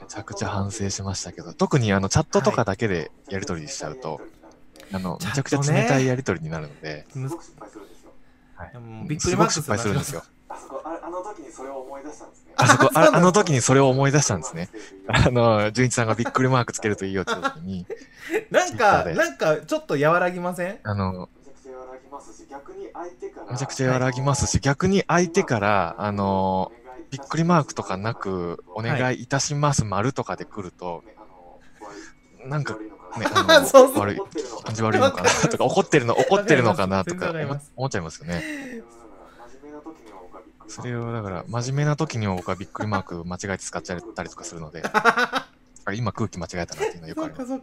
[0.09, 4.21] ちゃくちゃ反省しましたけど、特にあのチャットとかだけでやり取りしちゃうと、
[4.93, 8.73] あの、めちゃくちゃ冷たいやり取りになるので、むはい。
[9.09, 10.23] びっくりマークすごく失敗するんですよ。
[10.49, 12.53] あそこああの時にそれを思い出したんですね。
[12.57, 14.69] あそこ、ああの時にそれを思い出したんですね。
[15.07, 17.87] あの、純一さんがびっくりマークつけるといいよって言った時に、
[18.51, 20.79] なんか、なんかちょっと和らぎません？
[20.83, 26.73] あの、めちゃくちゃ和らぎますし、逆に相手から、めちゃくちゃ和らぎますし、逆に相手から、あの、
[27.11, 31.03] びっくりマークとかなく、お願いいたします、丸とかで来ると、
[32.45, 32.77] なんか
[33.19, 34.01] ね、あの、 そうそう。
[34.01, 34.19] 悪い、
[34.65, 38.83] 感じ悪いのかな とか、怒ってるの、怒ってるのかなとか思思っちゃいますよね。
[40.69, 45.49] それを、だから、真面目な時には僕はびっくりマーク間違えて使っちゃったりとかするので、 あ
[45.95, 47.57] 今空気間違えたなっていうのはよくそありま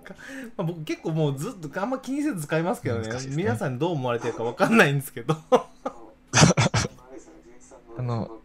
[0.57, 3.07] まあ、僕結構もうずっとあんま気にせず使いますけどね。
[3.07, 3.19] ね。
[3.29, 5.37] 皆さんどう思われてるかわかんないんですけど。
[7.97, 8.39] あの、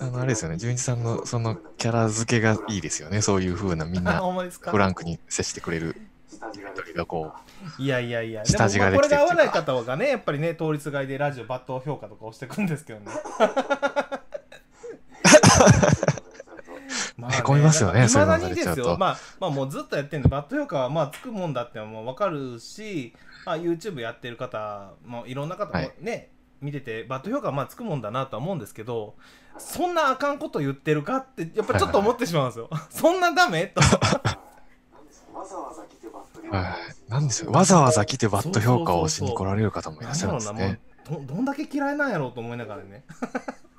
[0.00, 3.22] あの、あれですよね、純一さんのそのキャラ付けがいいですよね。
[3.22, 5.96] そういう風なみんあな フランクに接してくれる。
[7.78, 8.44] いやいやいや。
[8.44, 13.06] 下地がこれが合わない方がねやっぱりね通りすがりでラジオ抜刀評価とか押してくんですけどね。
[17.16, 18.96] まへこみますよねいそういうのですよ。
[18.98, 23.14] まあまあもうずっとやってるんでバット評価はまあつくもんだってもう分かるし、
[23.46, 29.14] まあ、YouTube やってる方もいろんな方もね、見ててバット評価はまあつくもんだなとは思うんですけど
[29.58, 32.68] そんなあかんこと言ってるかってやっぱりちょっと思ってしまうんですよ。
[32.90, 33.80] そんなダメと。
[33.80, 33.88] わ
[35.46, 36.76] ざわざ来てバットには
[37.08, 37.10] い。
[37.10, 37.52] なんでしょう。
[37.52, 40.80] わざわざ来てバット評価をしに来られる方もいらっしゃるんですね。
[41.08, 43.04] どどんだけ嫌いなんやろうと思いながらね。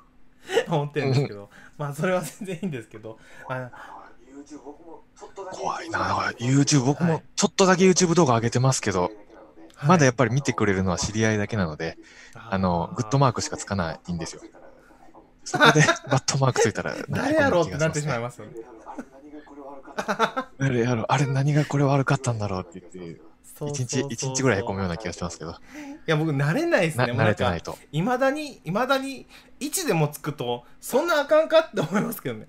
[0.68, 1.50] 思ってるんですけど。
[1.76, 3.18] まあそれは全然いいんですけど。
[3.44, 3.58] 怖
[5.84, 6.32] いな。
[6.38, 9.10] YouTube、僕はいもちょっとだけ YouTube 動画上げてますけど、
[9.78, 9.88] はい。
[9.90, 11.98] まだやっぱり見てくれるのは知り合いだけなので、
[12.34, 14.42] ああの、グッドマークしかつかないんですよ。
[15.44, 20.56] そこで バットマークついたら、誰やろうってなってしまいまますよねあれ何がこれ悪かったす？
[20.64, 23.20] あれやろ、あれ何がこれ悪かったんだろうって言って、
[23.66, 25.54] 一日、一日ぐらいへこむような気がしますけど、い
[26.06, 27.78] や僕慣れないですなね慣れてないと。
[27.92, 29.26] いまだにいまだに
[29.60, 32.46] 1でもつくとそんなあかんかって思いますけどね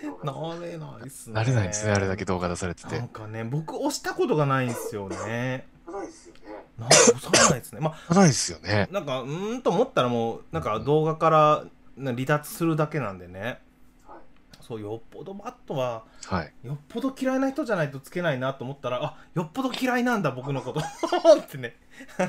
[0.24, 3.08] 慣れないっすね慣れないんですね、あれだけ動画出されててなん。
[3.08, 6.40] かね僕押したことがないんですよねないですよね
[6.78, 8.88] なんか押さないですねまあないですよね。
[8.90, 11.64] なんかうーんと思ったらもうなんか動画から
[11.96, 13.60] な離脱するだけなんでね
[14.06, 14.18] はい
[14.62, 16.52] そうよっぽどバットははい。
[16.62, 20.80] よっぽど嫌いな人じゃないとつけないなと思ったらあよっぽど嫌いなんだ僕のこと
[21.38, 21.76] ってね
[22.18, 22.26] 良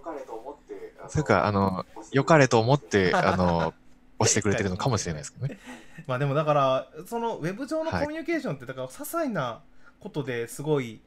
[0.00, 3.74] かれと思って それか、あの、良かれと思って、あの、
[4.18, 5.58] 押してくれてるのかもしれないですけどね。
[6.06, 9.62] まあでもだからそのウェブ上のコはいミュニケーションってだから些細な
[10.00, 11.00] ことですごい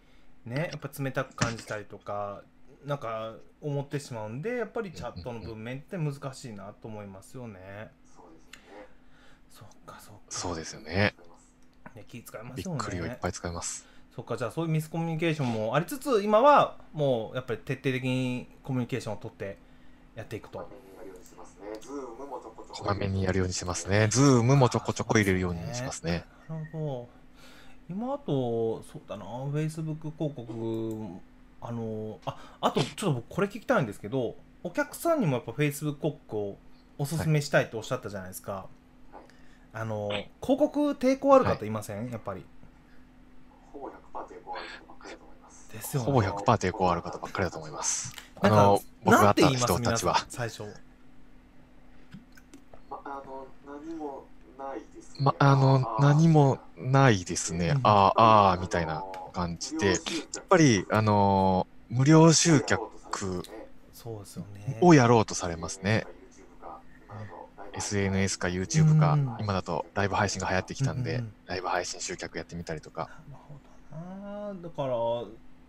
[0.45, 2.41] ねやっぱ冷たく感じたりとか
[2.85, 7.91] なんか思ってしまうんでやっぱりチャットの文面って難しいなと思いますよね。
[9.49, 10.21] そっかそっか。
[10.29, 11.15] そうですよね。
[11.95, 12.79] ね気使いまびっすよね。
[12.79, 13.85] くりをいっぱい使います。
[14.15, 19.57] そっかじゃあそういうミスコミュニケーションもありつつ今はもうやっぱり徹底的にコミュニケーションを取って
[20.15, 20.69] やっていくと。
[22.79, 24.07] こまめにやるようにしてますね。
[24.09, 26.25] ズームもちょこちょこ入れるようにしますね。
[26.47, 27.09] なるほど。
[27.89, 31.07] 今あと、そうだな、Facebook 広告、
[31.61, 36.57] あの、あ、あと、ちょっと僕これ聞きたいんですけど、お客さんにもやっぱ Facebook 広告を
[36.97, 38.67] おすすめしたいとおっしゃったじゃないですか。
[39.73, 40.09] あの、
[40.41, 42.45] 広告抵抗ある方いません、やっぱり。
[43.71, 45.71] ほぼ100%抵抗ある人ばっかりだと思います。
[45.71, 46.05] ですよね。
[46.05, 48.15] ほぼ100%抵抗ある方ばっかりだと思います。
[48.41, 49.73] あの、僕が会ったなんて言います？
[49.73, 50.25] 人たちは。
[50.29, 50.63] 最初。
[53.07, 54.25] ま、あの、何も
[54.57, 55.19] ないです、ね。
[55.21, 57.81] ま、あの、何もないですねうん。
[57.83, 59.87] ああ、ああ、みたいな感じで。
[59.87, 59.97] やっ
[60.49, 63.43] ぱり、あの、無料集客
[63.93, 64.77] そうですよね。
[64.81, 66.05] をやろうとされますね。
[67.73, 73.07] SNS か YouTube かうん、今だとライブ配信が流行ってきたんでうんうんうん、ライブ配信集客やってみたりとか。
[73.29, 73.53] なるほ
[73.91, 74.87] どなだから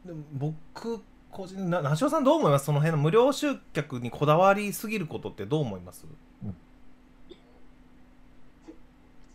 [0.07, 2.65] でも僕個人な梨尾さんどう思います？
[2.65, 6.07] その辺の無料集客にこだわりすぎることってどう思います？
[7.29, 7.37] 時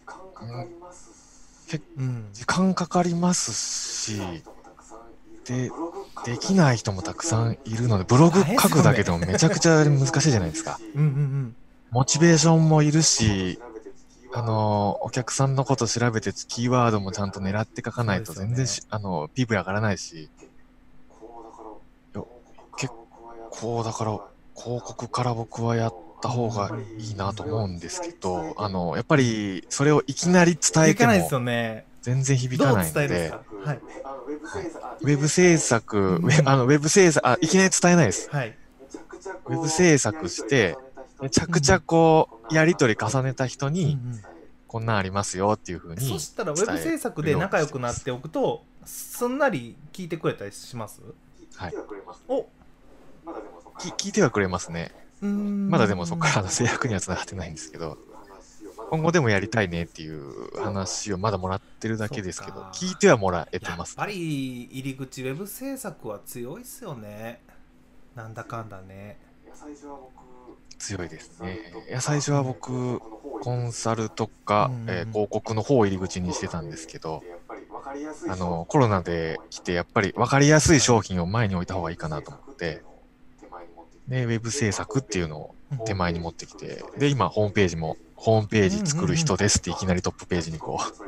[0.08, 0.33] 間かかりますし、
[1.68, 2.30] 結うん。
[2.34, 4.22] 時間かかりますし、
[5.46, 5.72] で
[6.26, 10.80] できない人もたくさんいるので、ブログ書くだけでもめちゃくちゃ難しいじゃないですか。
[10.96, 11.56] うんうんうん。
[11.92, 13.60] モチベーションもいるし、
[14.34, 20.30] あの、お客さんのこと調べて、キーワードもちゃんと狙って書かないと全然し、あの、PV 上がらないし、
[22.78, 22.94] 結
[23.52, 24.20] こうだから、
[24.56, 31.86] 広告から僕はやった方がいいなと思うんですけど、あの、やっぱり、それをいきなり伝えてもいかないですよね。
[32.02, 33.34] 全然響かないので。
[35.02, 38.30] ウェブ制作、ウェあのウェブ制作、あ、いきなり伝えないです。
[38.30, 38.58] はい。
[39.48, 40.78] ウェブ制作して、
[41.22, 44.24] めちゃくちゃこう、やりとり重ねた人うんうに、ん。
[44.68, 51.00] こんなんありますよっていうふうにそしたらウェブ制作で仲良くなっておくとすんなり聞いてくれたりします？
[51.56, 51.76] はい。
[52.28, 52.48] お
[53.78, 54.92] き聞いてはくれますね。
[55.24, 57.98] まだでもそこから制約には繋がってないんですけど、
[58.90, 63.96] 今後でもやりたいねっていう話をまだもらってるだけですけど聞いてはもらえてます。
[63.98, 67.42] やっぱり入り口ウェブ制作は強いっすよね。
[68.16, 69.18] なんだかんだね。
[70.78, 71.60] 強いですね。
[71.90, 77.24] いや、最初は僕、コンサルとか、うんえー広告の方を入り口にしてたんですけど、
[78.30, 82.84] あの、コロナで来て、やっぱり分かりやすい商品を前に置いた方がいいかなと思って、
[84.08, 91.04] で、ウェブ制作っていうのを手前に持ってきて、で、今、ホームページも、ホームページ作る人ですっていきなりトップページにこう、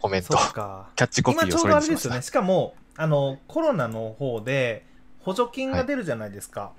[0.00, 1.84] コメントキャッチコピーをそれにしました。
[1.84, 2.22] どあれですよね。
[2.22, 4.86] しかもあのコロナの方で
[5.20, 6.72] 補助金が出るじゃないですか、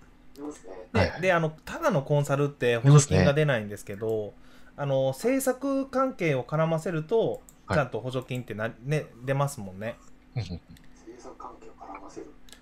[0.92, 1.12] はい。
[1.18, 4.34] でであのただのコンサルって補助金が出ないんですけど
[4.76, 7.78] あの制作関係を絡ませるとはい。
[7.78, 9.96] ちゃんと補助金ってな、ね、出ますもんね。
[10.36, 10.62] うんうん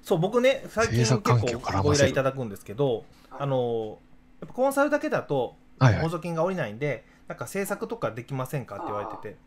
[0.09, 3.05] そう僕ね最近結構ご依頼いただくんですけど
[3.37, 3.99] あの
[4.41, 6.01] やっぱコンサルだけだとはいはい。
[6.01, 9.37] 補助金が下りないんで、なんか制作とかできませんかって言われてて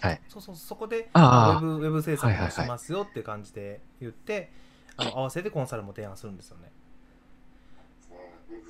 [0.00, 0.20] はい。
[0.28, 4.52] そうそうそこでウェブウェブ制作はいはいはいもしますよって感じで言って、
[4.98, 6.70] あの合わせてコンサルも提案するんですよね。
[7.78, 7.82] あ
[8.52, 8.62] り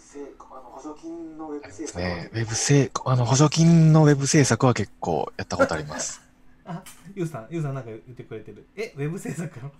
[1.61, 2.31] ますね。
[2.33, 6.23] ウェブ制、あの、補助金のウェブ制作は結構やったことあります。
[6.65, 6.83] あ、
[7.15, 8.67] ゆうさん、ゆうさんなんか言ってくれてる。
[8.77, 9.71] え、ウェブ制作の？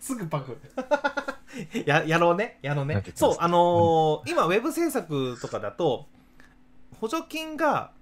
[0.00, 0.58] すぐパク。
[1.86, 6.06] ややろうね、やろうねそう、あのー今、ウェブ制作とかだと、
[7.00, 7.92] 補助金が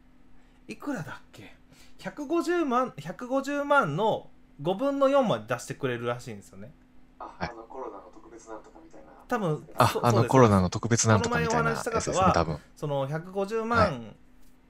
[0.69, 1.57] いくらだっけ
[1.99, 4.31] ?150 万、150万の
[4.63, 6.73] 5分の4まで出してくれるらしいんですよね。
[7.19, 7.51] はい
[9.29, 12.59] 多分、あそ、あの、コロナの特別なんとかみたいなやつですね、この前お話しした方は多分。
[12.75, 14.17] その150万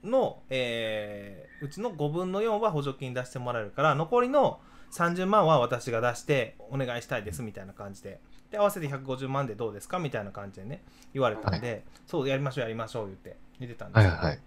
[0.02, 4.60] の、えーうちの5分の4は補助金出してもらえるから残りの
[4.92, 8.20] 30万は私が出してお願いしたいですみたいな感じで
[8.50, 14.36] で合わせて150万でどうですかみたいな感じでね言われたんで、そうやりましょうやりましょう言って言ってたんですけど、はいはいはい。
[14.36, 14.42] だか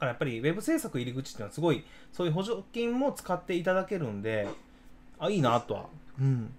[0.00, 4.48] らやっぱりウェブ制作入り口っていうのはすごいそういう補助金も使っていただけるんで
[5.18, 5.86] あいいなとは、
[6.20, 6.52] うん、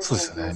[0.00, 0.54] そうですよね。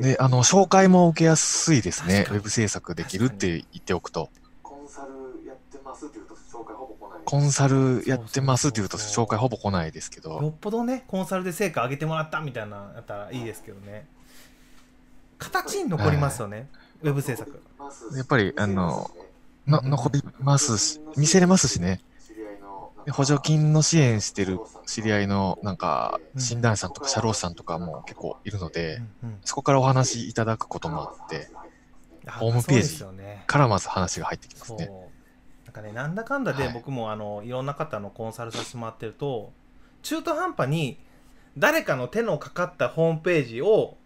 [0.00, 2.26] で、あの、紹介も受けやすいですね。
[2.30, 4.28] ウェブ制作できるって言っておくと。
[4.62, 6.35] コンサルやってますって言うと。
[7.26, 14.06] コンサルやってますって言うと紹介ほぼ来ないですけど、よっぽどねコンサルで成果上げてもらったみたいなやったらいいですけどね。
[15.38, 16.68] 形に残りますよね、
[17.02, 17.62] ウェブ制作。
[18.14, 19.10] やっぱり、あの、
[19.66, 22.00] の残りますし、見せれますしね。
[23.04, 29.38] で補助金の支援してる知り合いの、なんか、うん診断士さんとか社労士さんとかも結構いるので、うんうん。
[29.44, 31.48] そこからお話いただくこともあって、
[32.26, 33.04] あホームページ
[33.46, 34.90] からまず話が入ってきますね。
[35.76, 36.72] なんかねなんだかんだではい。
[36.72, 39.52] 僕もあのいろんな方のコンサルさせてもらってると
[40.02, 40.98] 中途半端に
[41.58, 43.96] 誰かの手のかかったホームページを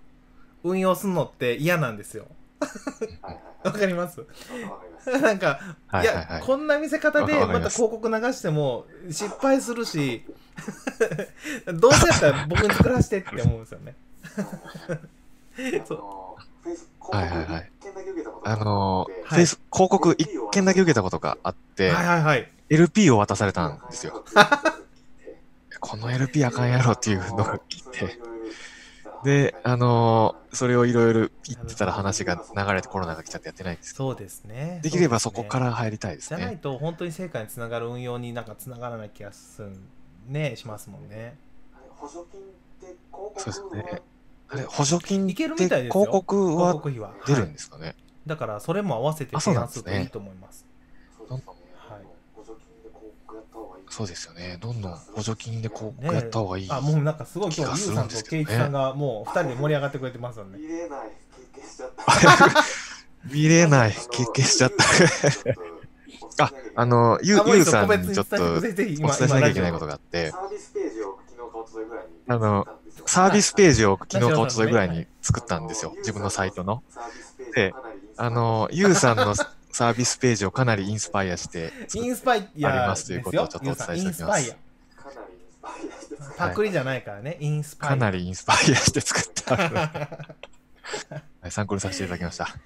[0.63, 2.27] 運用するのって嫌なんですよ。
[3.65, 4.25] わかります？
[5.23, 5.59] なんか、
[5.95, 6.43] いいはいはい。
[6.43, 10.25] こんな見せ方でまた広告流しても失敗するし
[11.67, 13.95] どうせやったら僕に作らせてって思うんですよね。
[15.87, 16.30] そう
[17.13, 17.71] はいはいはい。
[18.45, 19.25] あの、はい。
[19.25, 22.51] フェイス広告一件だけ受けたことがあって、はいはいはい。
[22.69, 24.25] LP を渡されたんですよ。
[25.81, 28.19] この LP あかんやろっていうのが来て、
[29.25, 33.93] で、あのーそれをいろいろ言ってたら話が流れてコロナが来ちゃってやってないんです。
[33.93, 34.81] けそうですね。
[34.83, 36.57] ど、できればそこから入りたいですじゃないね。
[36.57, 39.71] と本当に成果につながる運用になんかつながらない気がする
[40.27, 41.37] ねしますもんね。
[41.91, 42.45] 補助金っ
[42.81, 44.03] てみたい
[44.57, 47.95] ですよ広告広は告費は出るはいんですかね？
[48.27, 50.67] だからそれも合わせてあそう提なんですね案するといいと思います
[53.91, 54.57] そうですよね。
[54.61, 56.69] どんどん補助金で広告やった方がいい。
[56.71, 61.11] あもうなんかすごい今気がす日ゆうさんとるんですけどねケイチさんがもう二人で盛り上がってくれてますよね見れない
[61.53, 62.65] 経験しちゃった。
[63.25, 64.85] 見れない、経験しちゃった。
[66.45, 72.67] あ、あの、ゆゆうさんにちょっとお伝えしなきゃいけない今ことがあってサ、ービスページを昨日か一昨日ぐらいにあの
[73.07, 75.95] サービスページを昨日か一昨日ぐらいに作ったんですよ。
[75.99, 76.83] 自分のサイトの。
[77.55, 77.75] で、
[78.17, 84.57] あの、ユウさんのサービスページをかなりインスパイアしてインスパイアありますということをちょっとお伝えしておきますインスパイア
[86.37, 89.57] パクリじゃないからね、インスパイアかなりインスパイアして作った。
[91.41, 92.47] はい参考にさせていただきました。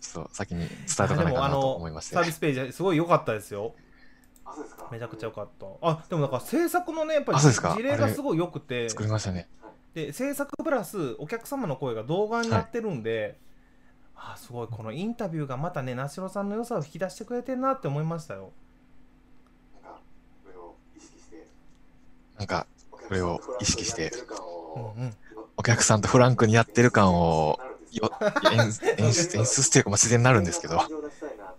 [0.00, 2.24] ちょっと先に伝えとかないかなと思いましてサー。
[2.24, 3.74] ビスページすごい良かったですよ
[4.90, 5.66] めちゃくちゃ良かった。
[5.82, 8.88] あでもなんか制作のねやっぱり事例がすごい良くて。
[8.88, 9.48] 作りましたね。
[9.94, 13.38] で制作プラスお客様の声が動画になってるんで、
[14.16, 18.52] あすごいこのインタビューがまたね那城さんの良さを引き出してくれてるなって思いましたよ。
[22.36, 24.10] なんか、これを意識して、
[24.74, 25.14] うんうん。
[25.56, 27.60] お客さんとフランクにやってる感を
[27.92, 28.10] よ
[28.52, 28.72] 演演
[29.12, 30.80] 出演出していうか、まあ、自然になるんですけど、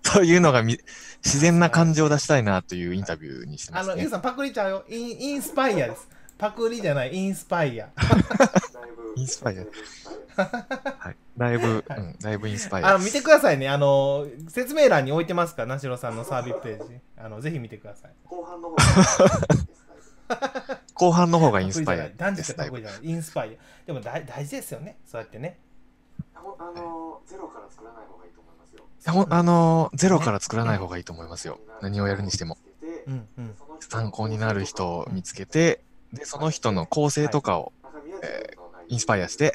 [0.06, 0.78] そういうのがみ
[1.24, 3.94] 自然な感情を出したいなというインタビューにしてますね。
[3.94, 4.86] あのゆうさんパクリちゃうよ。
[4.88, 6.08] インインスパイアです。
[6.38, 7.90] パクリじゃないインスパイア。
[9.16, 9.66] インスパイア。
[10.44, 11.16] はい。
[11.38, 11.58] だい。
[11.58, 12.96] ぶ、うん、だいぶインスパイアです。
[12.96, 13.68] あの見てくださいね。
[13.68, 17.00] あの説明欄に置いてますから那城さんのサービスページ。
[17.18, 18.12] あのぜひ見てください。
[18.26, 18.84] 後半の方が
[20.94, 22.18] 後半の方がインスパイアです。
[22.18, 23.10] 断じてパだいぶクリじゃない。
[23.10, 23.86] インスパイア。
[23.88, 24.98] でも大大事ですよね。
[25.06, 25.60] そうやってね。
[26.36, 28.45] あのゼロから作らない方がいいと思
[29.08, 31.60] あのーゼロから作らない方がいいと思いますよ。
[31.82, 32.58] 何をやるにしても。
[33.08, 33.56] うんうん。
[33.80, 35.82] 参考になる人を見つけて、
[36.14, 37.72] で、その人の構成とかを
[38.24, 38.56] え
[38.88, 39.54] インスパイアして、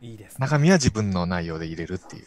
[0.00, 0.36] いいですね。
[0.40, 2.24] 中身は自分の内容で入れるっていう。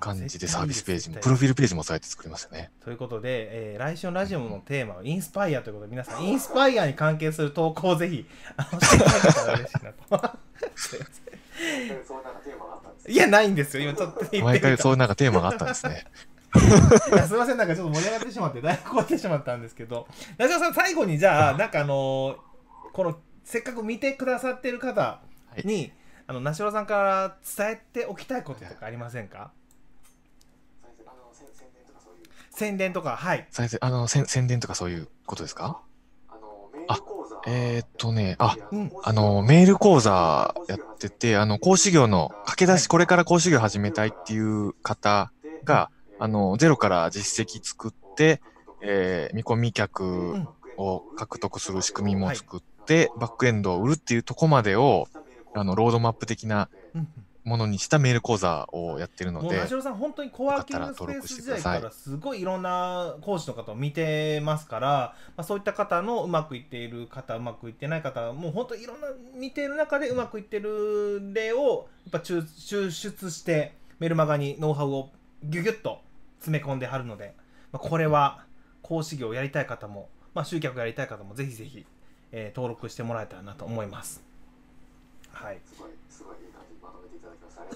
[0.00, 2.70] 感じでサービスページも、プロフィールページもそうやって作りましたね。
[2.84, 8.24] ということで、えー来週のラジオのテーマはインスパイアということで皆さんインスパイアに関係する投稿をぜひ
[8.56, 10.38] あのしていただけたら嬉しいなと。
[10.76, 11.38] すいません
[13.08, 13.84] いやないんですよ。
[13.84, 16.04] 今ちょっと 言って毎回そういうなんかテーマがあったんですね。
[17.12, 22.36] いやすみません、なんかちょっと盛り上がってしまって、だいぶ超えてしまったんですけど、ラジオさん、最後にじゃあ、なんかあのー
[22.92, 25.20] この、せっかく見てくださってる方
[25.64, 25.92] に、
[26.26, 29.52] あの、なしろさんから伝えておきたいこととかありませんか？
[31.32, 32.26] 宣宣伝とかそういう。
[32.50, 33.46] 宣伝とか、はい。
[33.80, 35.80] あの、宣伝とかそういうことですか？
[37.50, 38.92] えー、っとね、あ、うん。
[39.02, 45.32] あの、メール講座やってて、あの、講師業の駆け出し、これから講師業始めたいっていう方
[45.64, 48.42] が、あの、ゼロから実績作って、
[48.82, 50.48] えー見込み客うん。
[50.76, 55.08] を獲得する仕組みも作って、バックエンドを売るっていうとこまでを、
[55.54, 57.08] あの、ロードマップ的なうん
[57.48, 64.88] ものにしたメール講座をやってるのもう、で本当にコワーキングスペース時代から、すごいいろんな講師の方を見てますから、
[65.36, 75.10] まあ、そういった方のうまくいっている方、うまくいってない方、もう本当いろんな見ている中でうまくいってる例を、やっぱ抽抽出して、メルマガにノウハウを
[75.42, 76.00] ギュギュッと
[76.38, 77.34] 詰め込んではるので、
[77.72, 78.44] まあ、これは
[78.82, 81.86] 講師業をやりたい方も、まあ、集客やりたい方もぜひぜひ、
[82.32, 84.22] えー登録してもらえたらなと思います。
[85.32, 85.58] はい。
[85.64, 86.36] すごいすごい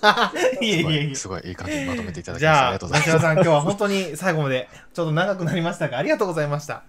[0.60, 1.14] いえいえいえ。
[1.14, 2.62] すごいいい感じにまとめていただきじました。
[2.62, 3.20] あゃあ、りがとうございます。
[3.20, 6.82] さん、今日は本当に最後までちょっと長くなりましたが、ありがとうございました。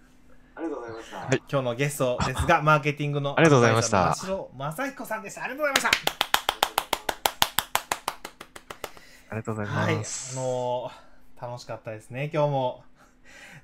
[0.56, 5.44] ありがとうございましたはい今日のゲストですが、マーケティングのありがとうございましたアドバイザーの真正彦さんでした。
[5.44, 5.90] ありがとうございました。
[9.30, 10.36] ありがとうございはい、あます。
[10.36, 11.14] のー
[11.44, 12.84] 楽しかったですね、今日も。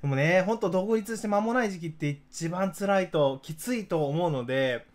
[0.01, 4.85] でもね、本当独立して間もない時期って一番辛いと、きついと思うので、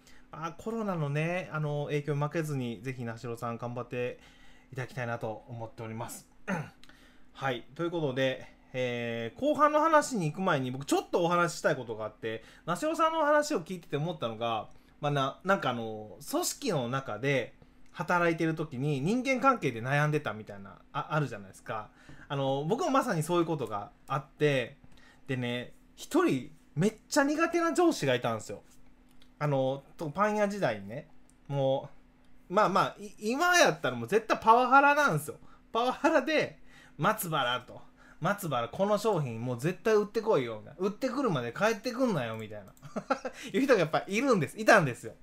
[0.43, 4.18] あコロナのね、あの影響に負けずに、ぜひ、なしろさん頑張って
[4.72, 6.26] いただきたいなと思っております。
[7.32, 14.68] はい、ということで、えー後半の話に行く前に僕ちょっとお話ししたいことがあって那代さんの話を聞いてて思ったのが、
[15.01, 17.55] まあ、ななんかあの組織の中で
[17.93, 21.89] 働いてる時に人間関係で悩んでたみたいなああるじゃないですか。
[22.26, 24.76] あの僕もまさにそういうことがあって
[25.28, 28.62] でね一人めっちゃ苦手な上司がいたんですよ。
[29.39, 31.09] あのとパン屋時代にね
[31.49, 31.91] も
[32.49, 35.37] うまあまあ今やったらもう絶対パワハラなんですよ。
[35.72, 36.59] パワハラで
[36.99, 37.80] 松原と
[38.20, 40.87] 松原この商品もう絶対売ってこいよみたいな。
[40.87, 42.72] 売ってくるまで帰ってくんなよみたいな。
[43.53, 44.59] いう人がやっぱいるんです。
[44.59, 45.14] いたんですよ。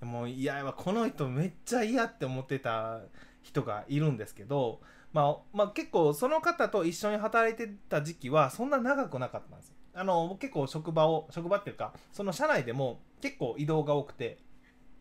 [0.00, 3.00] もう嫌やわこの人めっちゃ嫌って思ってた
[3.42, 4.80] 人がいるんですけど、
[5.12, 9.74] まあ、まあ結構その方と一緒に働いてた時期はそんな長くなかったんですよ。
[9.96, 14.36] あの結構職場を職場っていうかその社内でも結構移動が多くて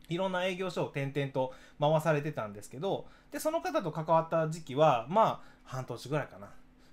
[0.07, 6.47] いろんな営業所を転々と回されてたんですけどでその方と関わった時期はまあ半年ぐらいかな。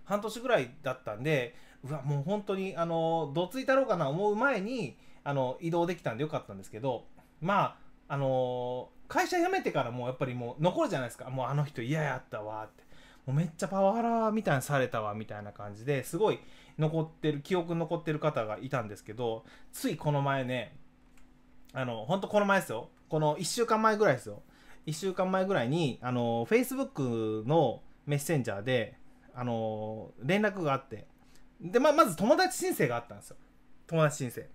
[0.04, 1.54] 半年ぐらいだったんで
[1.88, 7.04] うわもう本当にあのどついたろうかな思う前にあの移動できたんでよかったんですけど
[7.40, 7.76] ま
[8.08, 11.30] ああの会社辞めてからもうやっぱりもう残るじゃないですか。
[11.30, 12.82] もうあの人嫌やったわって。
[13.24, 16.40] もうめっちゃパワハラみたいにされたわみたいな感じですごい
[16.78, 20.74] 残ってる記憶残ってる方がいたんですけどついこの前ね
[21.72, 22.88] あのほんとこの前ですよ。
[23.08, 24.42] この1週間前ぐらいですよ。
[24.86, 28.96] 1週間前ぐらいにあの Facebook のメッセンジャーで
[29.34, 31.06] あの連絡があって。
[31.60, 33.36] でままず友達申請があったんですよ。
[33.86, 34.46] 友達申請。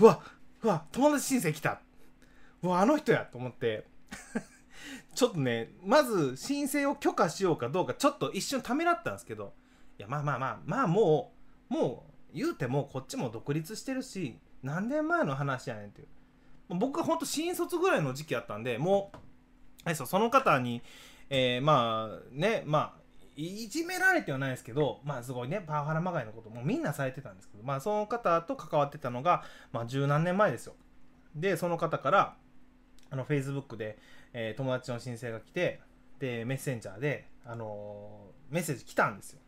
[0.00, 0.20] うわ
[0.62, 1.80] うわ友達申請来た。
[2.62, 3.86] うわあの人やと思って。
[5.14, 9.54] ちょっとねまず申請を許可しようかどうかちょっと一瞬ためらったんですけど。
[9.98, 11.32] いやまあまあまあまあも
[11.70, 16.08] うもう言うてもこっちも独立してるし何年前の話やねんっていう。
[16.68, 19.12] 僕がほんと新卒ぐらいの時期やったんでも
[19.86, 20.82] うその方に、
[21.30, 23.00] えーまあねまあ
[23.36, 30.74] いじめられてはないですけどまあすごいねパワハラまがいのこともみんなされてたんですけどまあその方と関わってたのがまあ十何年前ですよ。
[31.34, 32.36] でその方から
[33.10, 33.98] あの Facebook で、
[34.32, 35.80] えー友達の申請が来て
[36.18, 39.40] でメッセンジャーで、あのーメッセージ来たんですよ。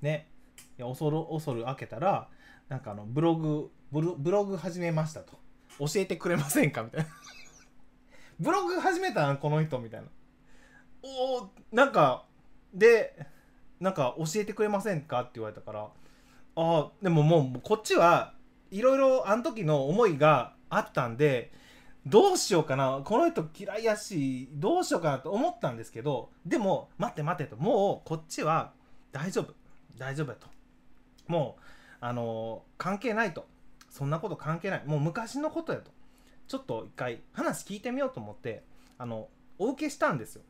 [0.00, 0.30] ね。
[0.78, 2.28] 恐る恐る開けたら
[2.68, 5.38] なんかあのブログブログ始めましたと。
[5.78, 6.82] 教えてくれませんか？
[6.82, 7.06] みたいな。
[8.40, 9.38] ブログ始めたん？
[9.38, 9.78] この人？
[9.78, 10.06] みたいな。
[11.02, 12.24] おおなんか
[12.74, 13.26] で
[13.80, 15.22] なんか教えてくれませんか？
[15.22, 15.80] って言われたから。
[15.80, 15.90] あ
[16.56, 18.34] あでももうこっちは
[18.70, 21.52] いろいろあの時の思いがあったんで
[22.04, 23.00] どうしようかな。
[23.04, 27.56] この人嫌いやしどうしようかなと思ったんですけどでも待って待ってと。
[27.56, 28.72] もうこっちは
[29.12, 29.54] 大丈夫。
[29.96, 30.48] 大丈夫やと。
[31.28, 31.62] もう
[32.00, 33.46] あの関係ないと
[33.90, 34.82] そんなこと関係ない。
[34.86, 35.90] もう昔のことやと。
[36.46, 38.64] ちょっと一回話聞いてみようと思って
[38.96, 39.28] あの
[39.58, 40.42] お受けしたんですよ。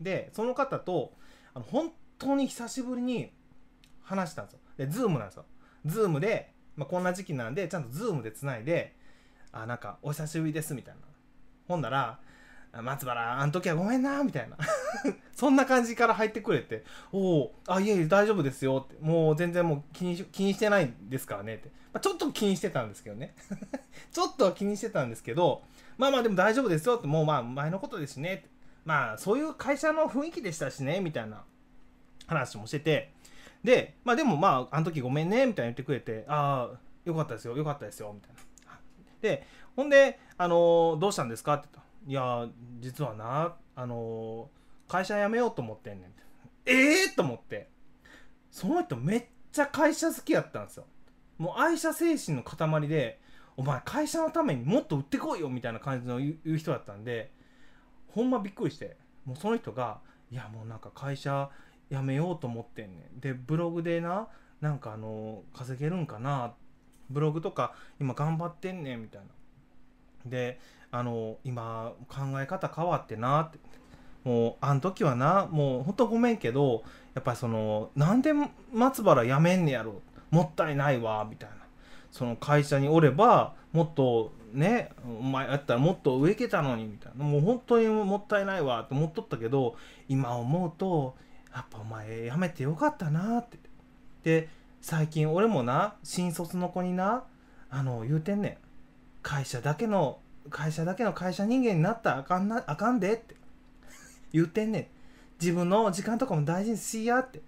[0.00, 1.12] でその方と
[1.52, 3.30] あの本当に久しぶりに
[4.02, 4.60] 話したんですよ。
[4.76, 5.44] で Zoomなんですよ。
[5.86, 8.96] Zoomで、まあ、こんな時期なんでちゃんと Zoomでつないで
[9.52, 11.00] あなんかお久しぶりですみたいな。
[11.68, 12.18] ほんなら
[12.82, 14.56] 松原あん時はごめんなみたいな。
[15.34, 18.96] そんな感じから入ってくれておおあいえいえ大丈夫ですよって。
[19.00, 23.34] もう全然もう気にし気にしてないですからねって、まあ、ちょっと気にしてたんですけどね。
[24.12, 25.62] ちょっとは気にしてたんですけど
[25.98, 27.06] まあまあでも大丈夫ですよって。
[27.06, 28.48] もうまあ前のことですしねって。
[28.84, 31.44] まあそういう会社の雰囲気でしたしねみたいな。
[32.26, 33.12] 話もしてて。
[33.62, 38.42] でまあでもまああの時ごめんねみたいに言ってくれてああよかったですよよかったですよみたいな。
[39.20, 41.54] でほんで、あのーどうしたんですか？
[41.54, 42.46] って言ったいや
[42.80, 46.10] 実はな、あのー会社辞めようと思ってんねん。
[46.10, 46.22] って
[46.66, 47.68] ええー、と思って。
[48.50, 50.84] その人めっちゃ会社好きやったんですよ。
[51.38, 53.18] もう愛社精神の塊で
[53.56, 57.32] お前会社のためにもっと売ってこいよみたいな感じの言う人だったんで
[58.08, 58.96] ほんまびっくりして。
[59.24, 60.00] もうその人が
[60.30, 61.48] いやもうなんか会社
[61.90, 63.20] 辞めようと思ってんねん。
[63.20, 64.28] でブログでな
[64.60, 66.52] なんかあの稼げるんかな。
[67.08, 69.26] ブログとか今頑張ってんねんみたいな。
[70.26, 70.60] で
[70.94, 73.58] あの今考え方変わってなって
[74.22, 76.84] もうあん時はなもうほんとごめんけど
[77.14, 78.32] やっぱりそのなんで
[78.72, 80.00] 松原辞めんねやろ。
[80.30, 81.56] もったいないわみたいな。
[82.12, 87.24] その会社におればもっとねお前やったらもっと上行けたのにみたいな。
[87.24, 89.74] もう本当にもったいないわって思っとったけど
[90.08, 91.16] 今思うと
[91.52, 93.58] やっぱお前辞めてよかったなって。
[94.22, 94.48] で
[94.80, 97.24] 最近俺もな新卒の子にな
[97.68, 98.56] あの言うてんねん。
[99.22, 100.20] 会社だけの
[100.50, 103.34] 会社だけの会社人間になったらあかんなあかんでって。
[104.32, 104.86] 言ってんねん。
[105.40, 107.42] 自分の時間とかも大事にしやって。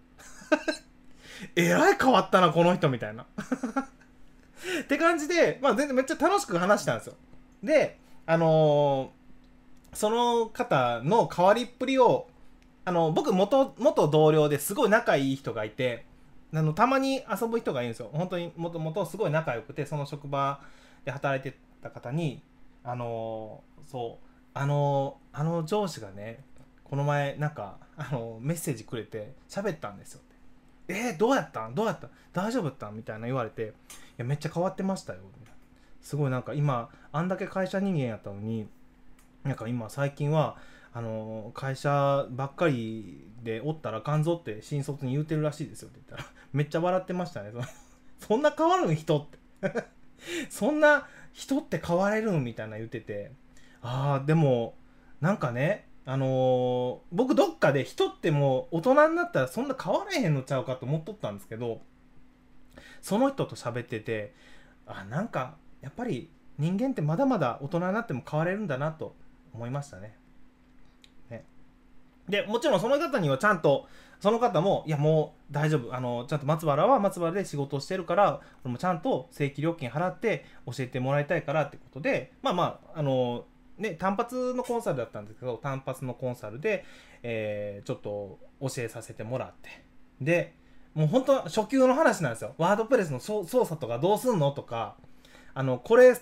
[1.54, 3.26] えらい変わったなこの人みたいな。
[4.82, 7.14] って感じで、まあ、全然めっちゃ楽しく話したんですよ。
[7.62, 9.16] であのー
[9.96, 12.28] その方の変わりっぷりを
[12.84, 16.04] あの僕元元同僚ですごい仲いい人がいて
[16.52, 18.10] あのたまに遊ぶ人がいるんですよ。
[18.12, 20.60] 本当にもともとすごい仲良くてその職場
[21.06, 22.42] で働いてた方に
[22.86, 24.26] あのそう。
[24.54, 26.42] あのあの上司がね
[26.82, 30.20] この前なんかあのメッセージくれて喋ったんですよ。
[30.22, 31.74] ってえー、どうやったん？
[31.74, 32.06] どうやった？
[32.06, 32.88] ん大丈夫った？
[32.88, 33.66] んみたいな言われてい
[34.16, 35.18] やめっちゃ変わってましたよ。
[36.00, 38.66] すごいなんか今あんだけ会社人間やったのに
[39.44, 40.56] なんか今最近は
[40.94, 45.88] あの会社ばっかりでおったらあかんぞって新卒に言うてるらしいですよ。
[45.88, 47.50] って言ったらめっちゃ笑ってましたね。
[47.52, 47.64] その
[48.20, 48.94] そんな変わるん？
[48.94, 49.84] 人って。
[50.48, 51.06] そんな
[51.36, 53.30] 人って変われるんみたいな言ってて
[53.82, 54.74] ああでも
[55.20, 61.82] なんかねあのー僕どっかで人ってもう大人になったらそんな変われへんのちゃうかと思っとったんですけど
[63.02, 64.34] その人と喋ってて
[64.86, 69.14] あなんかやっぱり人間ってまだまだ大人になっても変われるんだなと
[69.52, 70.16] 思いましたね。
[71.28, 71.44] ね
[72.30, 73.86] でもちろんその方にはちゃんと
[74.20, 83.44] その方もいやもう大丈夫あのちゃんと松原は松原で仕事をしてるから俺もちゃんと正規料金払って教えてもらいたいからってことでまあまああの
[83.78, 86.84] ね単発のコンサルだったんですけど単発のコンサルで、
[87.22, 89.84] えーちょっと教えさせてもらって。
[90.20, 90.54] で
[90.94, 92.54] もう本当初級の話なんですよ。
[92.56, 94.96] ワードプレスの操作とかどうすんのとか。
[95.52, 96.16] あのこれ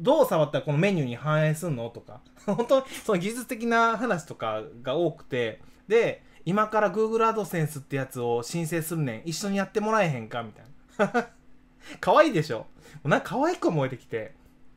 [0.00, 2.20] どう触ったらこのメニューに反映すんのとか。
[2.46, 5.60] 本当その技術的な話とかが多くて。
[5.88, 9.22] で今から Google AdSense ってやつを申請するねん。
[9.28, 10.64] 一緒にやってもらえへんかみたい
[11.12, 11.26] な。
[12.00, 12.66] 可愛いでしょ？
[13.04, 14.34] なんか可愛く思えてきて。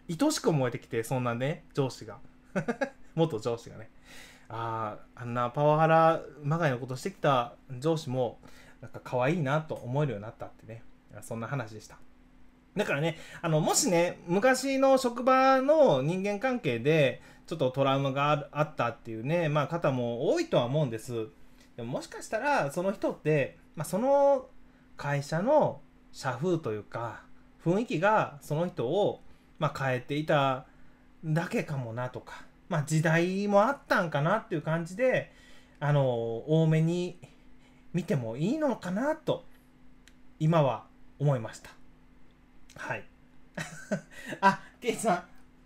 [0.10, 2.18] 愛しく思えてきてそんなね上司が。
[3.14, 3.92] 元上司がね。
[4.50, 8.40] あああんなパワハラまがいのことしてきた上司も
[8.82, 10.84] なんか可愛いなと思えるようになったってね。
[11.22, 12.00] そんな話でした。
[12.76, 21.28] だからねあのもしね昔の職場の人間関係でちょっとトラウマがあったっていうね、まあ、方も多いとは思うんです。
[21.80, 24.48] でももしかしたらその人って、まあ、その
[24.98, 25.80] 会社の
[26.12, 27.22] 社風というか
[27.64, 29.22] 雰囲気がその人を、
[29.60, 30.66] まあ、変えていた
[31.24, 35.32] だけかもなとか、まあ、時代もあったんかなっていう感じで
[35.80, 37.18] あの多めに
[37.94, 39.46] 見てもいいのかなと
[40.38, 40.84] 今は
[41.18, 41.70] 思いました。
[42.76, 43.06] はい。
[44.42, 45.14] あケイさ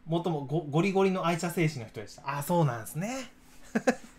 [0.08, 2.38] んもともゴゴリゴリの愛車精神の人でした。
[2.38, 3.32] あそうなんですね。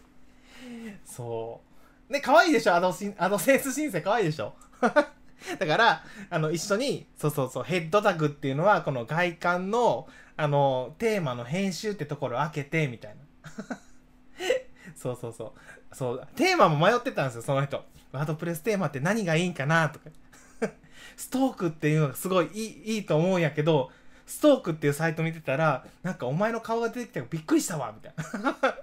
[1.07, 1.74] そう。
[2.15, 2.75] ね可愛いでしょ？
[2.75, 4.55] アドシンアドセンス申請可愛いでしょ？
[4.81, 13.23] だからあの一緒にそうそうそうヘッドタグっていうのはこの外観のあのテーマの編集ってところを開けてみたいな。
[14.97, 15.55] そうそうそ
[15.93, 15.95] う。
[15.95, 17.85] そうテーマも迷ってたんですよその人。
[18.11, 20.11] ワードプレステーマって何がいいんかなとか。
[21.17, 23.91] ストークっていうのがすごいいいいいと思うんやけど
[24.27, 28.77] ストークっていうサイト見てたらなんかお前の顔が出てきたからびっくりしたわみたいな。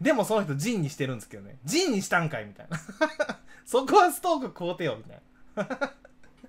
[0.00, 1.58] でもその人ジンにしてるんですけどね。
[1.64, 2.78] ジンにしたんかいみたいな。
[3.64, 5.92] そこはストーク買うてよみたいな。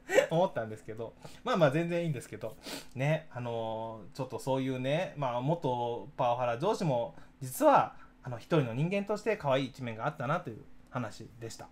[0.32, 1.14] 思ったんですけど。
[1.44, 2.58] まあまあ全然いいんですけど。
[2.96, 11.68] ねあのーちょっとそういうねまあ元パワハラ上司も実はあの一人の人間として可愛い一面があったなという話でした。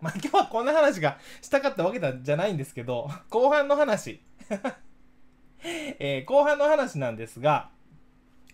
[0.00, 4.20] まあ今日はこんな話がしたかったわけじゃないんですけど後半の話。
[5.98, 7.70] えー後半の話なんですが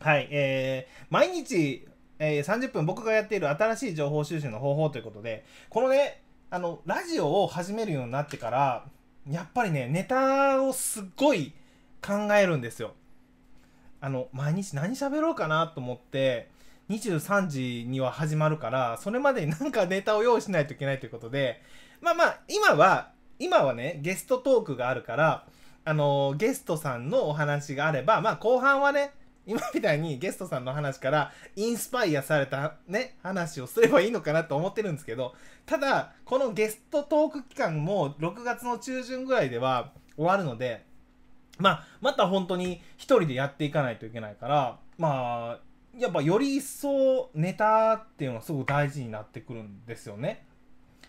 [0.00, 1.86] はいえー毎日
[2.24, 8.84] えー30分僕がやっている新しい情報収集の方法ということでこのねあのラジオを始めるようになってから
[9.28, 11.52] やっぱりねネタをすっごい
[12.00, 12.92] 考えるんですよ。
[14.00, 16.50] あの毎日何喋ろうかなと思って
[16.90, 21.62] 23時には始まるからそれまでになんかネタを用意しないといけないということで
[22.00, 25.46] まあまあ今は今はねゲストトークがあるから
[25.84, 29.12] あのゲストさんのお話があればまあ後半はね
[29.46, 35.34] 今みたいにゲストさんの話からインスパイアされたね話をすればいいのかなと思ってるんですけど
[35.66, 40.84] ただこのゲストトーク期間も6月の中旬ぐらいでは終わるので
[41.58, 45.60] まあまた本当に一人でやっていかないといけないからまあ
[45.98, 50.46] やっぱより一層ネタっていうのがすごく大事になってくるんですよね。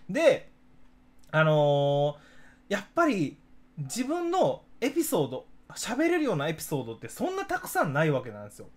[0.09, 0.49] で
[1.31, 2.33] あのー
[2.69, 3.37] やっぱり
[3.77, 5.45] 自分のエピソード
[5.75, 8.67] 喋れるようなエピソードってそんなたくさんないわけなんですよ。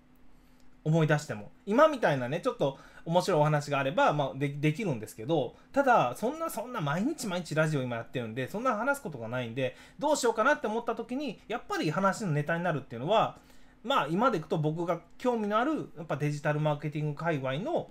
[0.87, 13.39] 思い出しても今みたいなねちょっと面白いお話があれば、まあ、でできるんですけどただそんなそんな毎日毎日ラジオ今やってるんでそんな話すことがないんでどうしようかなって思った時にやっぱり話のネタになるっていうのは
[13.83, 17.91] まあ今でいくと僕が興味のあるやっぱデジタルマーケティング界隈の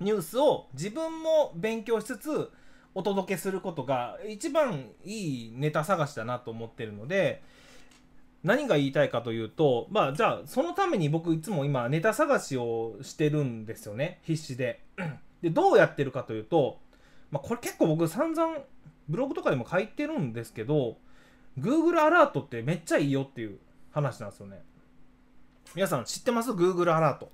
[0.00, 2.50] ニュースを自分も勉強しつつ
[2.92, 7.42] お届けすることが一番いいネタ探しだなと思ってるので
[8.42, 14.80] 何が言いたいかというとまあじゃあそのために僕いつも今ネタ探しをしてるんですよね必死で。
[15.42, 16.78] でどうやってるかというと、
[17.30, 18.58] まあ、これ結構僕散々
[19.08, 20.98] ブログとかでも書いてるんですけど
[21.58, 23.58] Google アラートってめっちゃいいよっていう
[23.90, 24.62] 話なんですよね。
[25.74, 27.30] 皆さん知ってます ?Google アラート。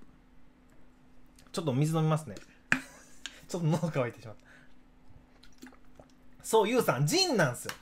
[1.53, 2.35] ちょっと水飲みますね。
[3.49, 4.47] ちょっと喉乾いてしまった。
[6.43, 7.73] そう、ゆうさん、ジンなんですよ。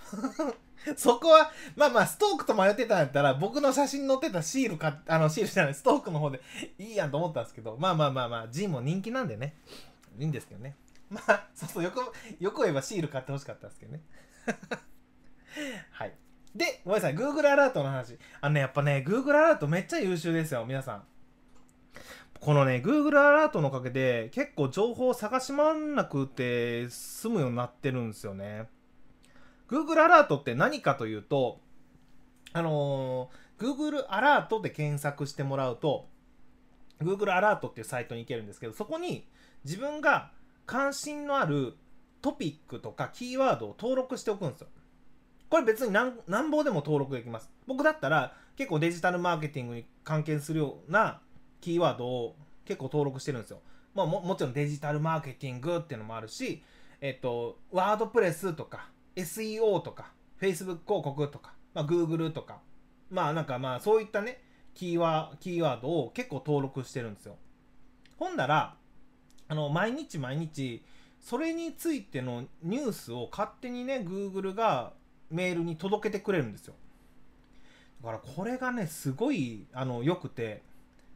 [0.97, 6.41] そこは、まあまあ、ストークと迷ってたんやったら、僕の写真載ってたシールか、あの、シールじゃない、ストークの方で
[6.78, 9.57] いいやんと思ったんですけど、まあまあまあまあ、ジンも人気なんでね、
[10.18, 10.76] いいんですけどね。
[11.09, 12.01] まあ、そうそう、よく、
[12.39, 14.03] よく言えばシール買ってほしかったんですけどね。
[15.93, 16.12] はい。
[16.55, 18.18] で、ごめんなさい、Google アラートの話。
[18.41, 21.05] あのね、やっぱね、Google アラートめっちゃ優秀ですよ、皆さん。
[22.41, 28.68] このね、Google アラートのおかげで、結構情報を探し回んなくて済むようになってるんですよね。
[29.69, 31.61] Google アラートって何かというと、
[32.53, 36.09] あのー Google アラートで検索してもらうと、
[37.01, 39.27] Google アラートっていうサイトに行けるんですけど、そこに
[39.65, 40.33] 自分が
[40.67, 41.75] 関心のある
[42.23, 44.69] トピックとかキーワードを登録しておくんですよ。
[45.51, 47.51] これ別に何何ぼでも登録できます。
[47.67, 51.21] 僕だったら結構デジタルマーケティングに関係するような
[51.61, 53.61] キーワードを結構登録してるんですよ。
[53.95, 56.62] まあももちろんデジタルマーケティングっていうのもあるし、
[57.01, 62.59] えっと、ワードプレスとか SEO とか Facebook 広告とか、まあ、Google とか、
[63.11, 64.41] まあなんかまあそういったね
[64.75, 67.37] キーワキーワードを結構登録してるんですよ。
[68.17, 68.77] ほんだら
[69.49, 70.83] あの毎日毎日
[71.21, 74.93] それについてのニュースを勝手にね Google が
[75.31, 76.75] メールに届けてくれるんですよ。
[78.03, 80.62] だからこれがねすごいあの良くて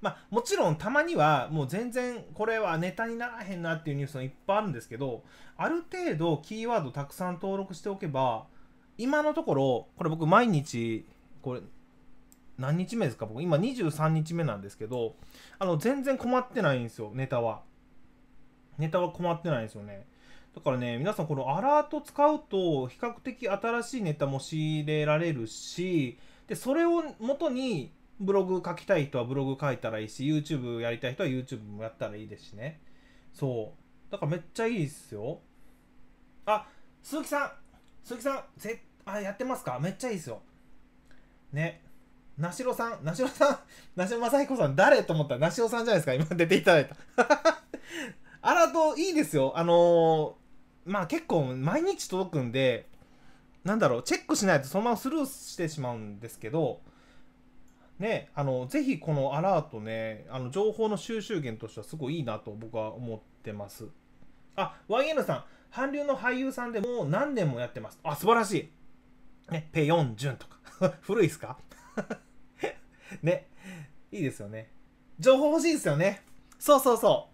[0.00, 5.24] まあもちろんたまにはもう全然これはネタにならへんなっていうニュースもいっぱいあるんですけど
[5.56, 8.46] ある程度キーワードたくさん登録しておけば
[8.96, 11.06] 今のところこれ僕毎日
[11.42, 11.60] これ
[12.56, 13.26] 何日目ですか？
[13.26, 15.14] 僕今23日目なんですけど
[15.58, 17.62] あの全然困ってないんですよネタは。
[18.78, 20.06] ネタは困ってないんですよね。
[20.54, 26.18] だからね皆さんこのアラート使うと比較的新しいネタも仕入れられるし
[26.48, 32.80] でそれを元にブログ書きたい人はブログ書いたらいいし YouTube やりたい人は YouTube もやったらいいですしね。
[33.32, 33.74] そ
[34.08, 34.12] う。
[34.12, 35.40] だからめっちゃいいですよ。
[36.46, 36.66] あ
[37.02, 37.52] 鈴木さん。
[38.02, 39.78] 鈴木さんぜあやってますか？
[39.80, 40.42] めっちゃいいですよ。
[41.52, 41.82] ね。
[42.36, 43.58] なしろさん、なしろさん、
[43.98, 45.34] なしろまさひこさん、誰と思った？
[45.34, 46.96] ら、なしろさんじゃないですか、今出ていただいた。
[48.40, 49.52] アラートいいですよ。
[49.56, 52.88] あのーまあ結構毎日届くんで、
[53.64, 56.80] なんだろう、チェックしないとそのままスルーしてしまうんですけど、
[57.98, 63.88] ね、あの、ぜひこのアラートね、あの、情報の収集源としてはすごいいいなと僕は思ってます。
[64.56, 67.98] あ、YN さん、韓流の俳優さんでもう何年もやってます。
[68.04, 68.70] あ、素晴らし
[69.50, 69.52] い。
[69.52, 70.58] ね、ペヨンジュンとか。
[71.02, 71.58] 古いっすか？
[73.22, 73.48] ね。
[74.12, 74.70] いいですよね。
[75.18, 76.22] 情報欲しいですよね。
[76.58, 77.28] そうそうそ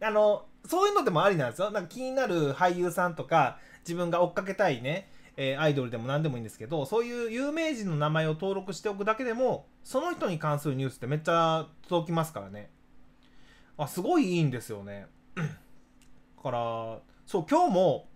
[0.00, 0.04] う。
[0.04, 1.70] あの、そういうのでもありなんですよ。
[1.70, 12.70] なんか気になる俳優さんとか、自分が追っかけたいね、えーアイドルでも何でもいいんですけど、そういう有名人の名前を登録しておくだけでも、その人に関するニュースってめっちゃ届きますからね。
[13.76, 15.06] あ、すごいいいんですよね。
[15.36, 15.42] だ
[16.42, 18.08] から、そう、今日も、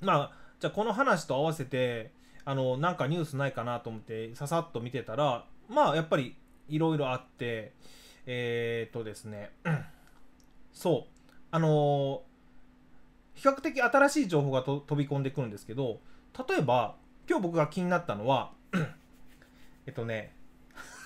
[0.00, 2.12] まあ、じゃあこの話と合わせて、
[2.44, 6.36] あの、なんかニュースないかなと思って、ささっと見てたら、まあ、やっぱり、
[6.68, 7.72] いろいろあって、
[8.26, 9.50] えー、っとですね、
[10.72, 12.32] そう、あのー
[13.34, 16.00] 比較的新しい情報が飛び込んでくるんですけど、
[16.48, 16.96] 例えば、
[17.28, 18.52] 今日僕が気になったのは、
[19.86, 20.34] えっとね、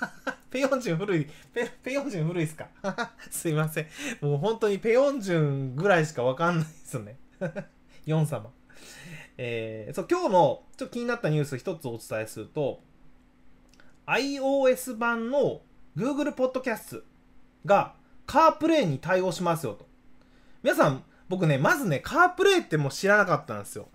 [0.51, 2.69] ペヨンジュン古い、ペペヨンジュン古いっすか？
[3.31, 3.87] すいません。
[4.21, 7.17] もう本当にペヨンジュンぐらいしかわかんないですよね。
[8.07, 8.51] ヨン様。
[9.39, 12.81] えー、そう、今日のちょっと気になったニュース一つお伝えすると、
[14.07, 15.63] iOS 版の
[15.97, 17.03] Google Podcast
[17.65, 17.95] が
[18.27, 19.87] カープレイに対応しますよと。
[20.63, 23.89] 皆さん、僕ね、まずね、カープレイってもう知らなかったんですよ。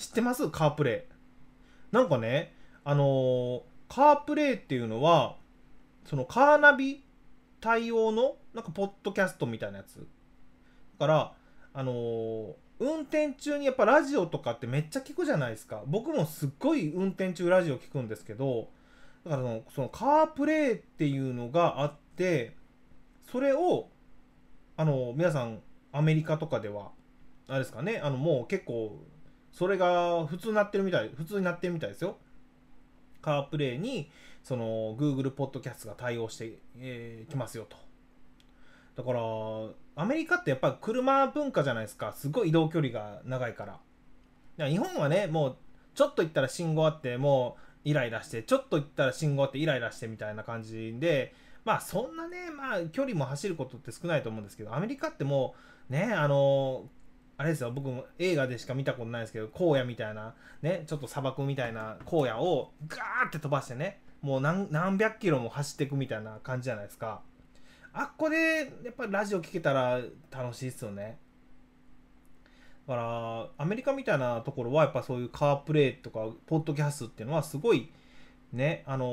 [0.00, 0.48] 知ってます？
[0.48, 1.06] カープレ
[1.92, 1.94] イ。
[1.94, 5.36] なんかね、あのーカープレイっていうのは、
[6.06, 7.04] そのカーナビ
[7.60, 10.06] 対応の、なんかポッドキャストみたいなやつ。
[10.98, 11.32] だから、
[11.74, 15.82] あのー運転中にやっぱラジオとかってめっちゃ聞くじゃないですか。
[15.86, 18.70] 僕もすっごい運転中ラジオ聞くんですけど、
[19.26, 22.56] だからそのそのカープレイっていうのがあって、
[23.30, 23.90] それを、
[24.78, 25.60] あの、皆さん、
[25.92, 26.92] アメリカとかでは、
[27.48, 29.04] あれですかね、あの、もう結構、
[29.52, 32.16] それが普通になってるみたい、普通になってるみたいですよ。
[33.20, 34.10] カープレイに、
[34.42, 37.76] その、Google ポッドキャストが対応してき、えーますよと。
[38.96, 39.20] だから、
[40.02, 42.12] アメリカってやっぱ車文化じゃないですか。
[42.12, 43.72] すごい移動距離が長いから。
[43.74, 43.80] か
[44.58, 45.56] ら日本はね、もう、
[45.94, 51.34] ちょっと行ったら信号あって、もう、イライラして、ちょっと行ったら信号あってイライラしてみたいな感じで、
[51.64, 55.54] まあそんなね、まあ距離も走ることって少ないと思うんですけど、アメリカっても
[55.88, 56.88] う、ね、あの
[57.40, 67.22] あれですよ、僕も映画でしか見たことないですけど、荒野みたいな、ね、ちょっと砂漠みたいな荒野をガーって飛ばしてね、もう何何百キロも走っていくみたいな感じじゃないですか。
[67.94, 71.18] あっこで、やっぱりラジオ聞けたら楽しいですよね。
[72.86, 77.90] だから、アメリカみたいなところは、やっぱそういうカープレイとか、ポッドキャストっていうのは、すごい、
[78.52, 79.06] ね、あの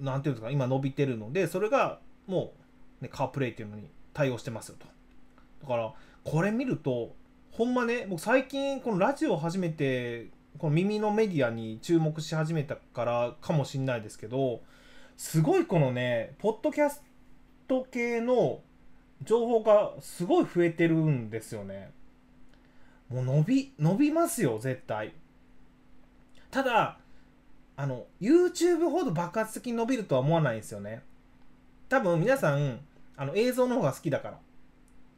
[0.00, 2.52] ーなんていうんですか、今伸びてるので、それがも
[3.00, 4.86] う、ね、カープレイっていうのに対応してますよと。
[5.62, 5.92] だから、
[6.24, 7.14] これ見ると、
[7.52, 14.62] ほんまね、僕最近、このラジオを始めて、この耳のメディアに注目し始めたからかもしんないですけど、
[15.16, 17.02] すごいこのね、ポッドキャス
[17.68, 18.60] ト系の
[19.22, 21.90] 情報がすごい増えてるんですよね。
[23.08, 25.12] もう伸び、伸びますよ、絶対。
[26.50, 26.98] ただ、
[27.76, 31.02] あの、YouTube ほど爆発的に伸びるとは思わないんですよね。
[31.88, 32.80] 多分皆さん、
[33.16, 34.38] あの、映像の方が好きだから。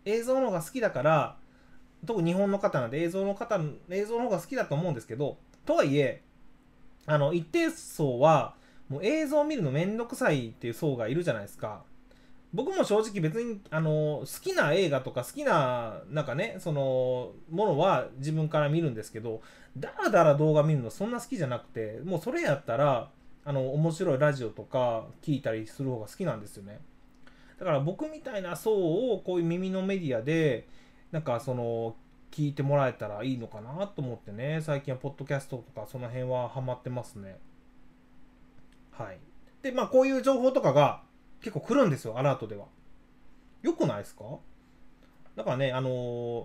[0.06, 1.36] 映像の方が好きだから、
[2.06, 5.36] 特に日本の方なんで映像の方、映像の方が好きだと思うんですけど、
[5.66, 6.22] とはいえ、
[7.06, 8.54] あの、一定層は、
[8.88, 11.82] もう映像を見るのめんどくさいっていう層がいるじゃないですか。
[12.54, 19.42] 僕も正直別に、あの、好きな映画とか好きな、なんかね、その、ものは自分から見るんですけど、
[19.76, 23.10] だらだら動画見るのそんな好きじゃなくて、もうそれやったら、
[23.44, 26.80] あの面白いラジオとか聞いたりする方が好きなんですよね
[27.58, 28.72] だから僕みたいな層
[29.12, 30.66] をこういう耳のメディアで
[31.12, 31.96] なんかその
[32.30, 37.38] 聞いてもらえたらいいのかなと思ってね最近はポッドキャストとかその辺はハマってますね
[38.90, 39.18] はい
[39.62, 41.02] でまあこういう情報とかが
[41.40, 42.66] 結構来るんですよアラートでは
[43.62, 44.24] よくないですか？
[45.34, 46.44] だからねあのー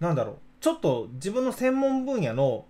[0.00, 2.64] なんだろうちょっと自分の専門分野の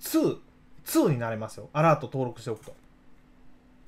[0.00, 0.38] 2、
[0.84, 1.68] 2になれますよ。
[1.72, 2.74] アラート登録しておくと。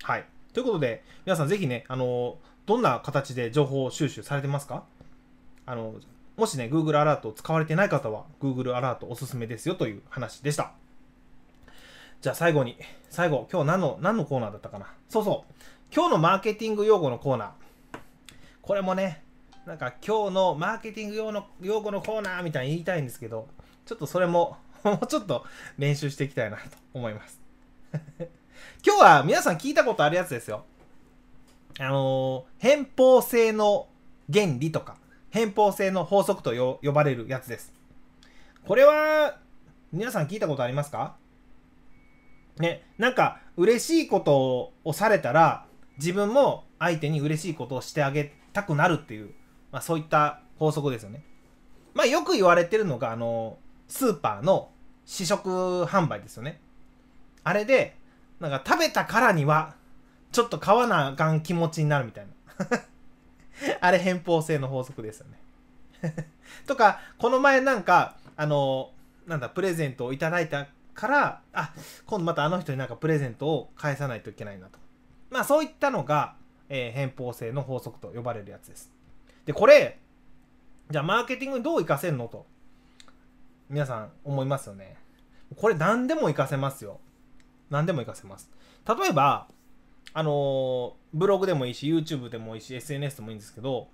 [0.03, 0.25] はい。
[0.53, 2.39] ということで、皆さんぜひね、あの、
[2.71, 4.85] どんな形で情報収集されてますか？
[5.67, 5.95] あの、
[6.37, 10.71] もしね、Google アラートを使われてない方は、Google アラートおすすめですよという話でした。
[12.21, 12.77] じゃあ最後に、
[13.09, 14.87] 最後、今日何の、何のコーナーだったかな？
[15.09, 15.53] そうそう。
[15.93, 17.51] 今日のマーケティング用語のコーナー。
[18.63, 19.25] これもね、
[19.67, 23.49] なんか今日のマーケティング用の用語のコーナーみたいに言いたいんですけど、
[23.85, 25.45] ちょっとそれも もうちょっと
[25.77, 26.63] 練習していきたいなと
[26.95, 27.41] 思います。
[28.87, 30.65] 今日は皆さん聞いたことあるやつですよ。
[31.83, 33.89] あのー、偏方性の
[34.31, 34.99] 原理とか、
[35.31, 37.73] 偏方性の法則と呼ばれるやつです。
[38.67, 39.39] これは、
[39.91, 41.17] 皆さん聞いたことありますか？
[42.59, 45.65] ね、なんか嬉しいことをされたら、
[45.97, 49.31] 自分も相手に嬉しいことをしてあげたくなるっていう、
[49.73, 51.25] まあそういった法則ですよね。
[51.95, 54.71] まあよく言われてるのが、あのースーパーの
[55.07, 56.61] 試食販売ですよね。
[57.43, 57.97] あれで、
[58.39, 59.75] なんか食べたからには、
[60.33, 62.33] ちょっと買わなあかん気持ちになるみたいな。
[63.81, 66.27] あれ偏方性の法則ですよね。
[66.67, 68.93] とか、この前なんか、あの、
[69.27, 71.73] なんだ、プレゼントをいただいたから、あ、
[72.07, 74.79] 今度またあの人になんかプレゼントを返さないといけないなと。
[75.31, 76.37] まあそういったのが、
[76.69, 78.91] えー偏方性の法則と呼ばれるやつです。
[79.45, 79.99] で、これ、
[80.91, 82.47] じゃあマーケティングにどう活かせるのと。
[83.69, 84.97] 皆さん思いますよね。
[85.57, 87.01] これ何でも活かせますよ。
[87.71, 88.51] 何でも活かせます。
[88.87, 89.47] 例えば、
[90.13, 93.89] あのブログでもいいし、YouTube でもいいし、SNS でもいいんですけど、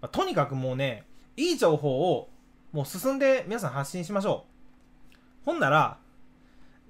[0.00, 1.04] まあとにかくもうね、
[1.36, 2.28] いい情報を
[2.72, 4.46] もう進んで皆さん発信しましょ
[5.12, 5.16] う。
[5.44, 5.98] ほんなら、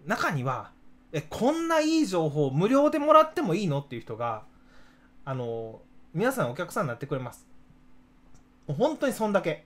[0.06, 0.70] 中には、
[1.12, 4.44] え、こんないい情報無料でもらってもいいのっていう人が、
[5.24, 5.80] あの
[6.14, 7.46] 皆さんお客さんになってくれます。
[8.66, 9.64] もう本当にそんだけ。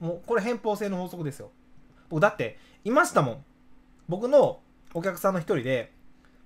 [0.00, 1.50] もうこれ偏方性の法則ですよ。
[2.08, 3.44] 僕だっていましたもん
[4.08, 4.60] 僕の
[4.92, 5.92] お客さんの一人で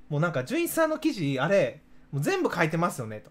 [0.09, 3.31] もうなんか純一さんの記事あれもう全部書いてますよねと。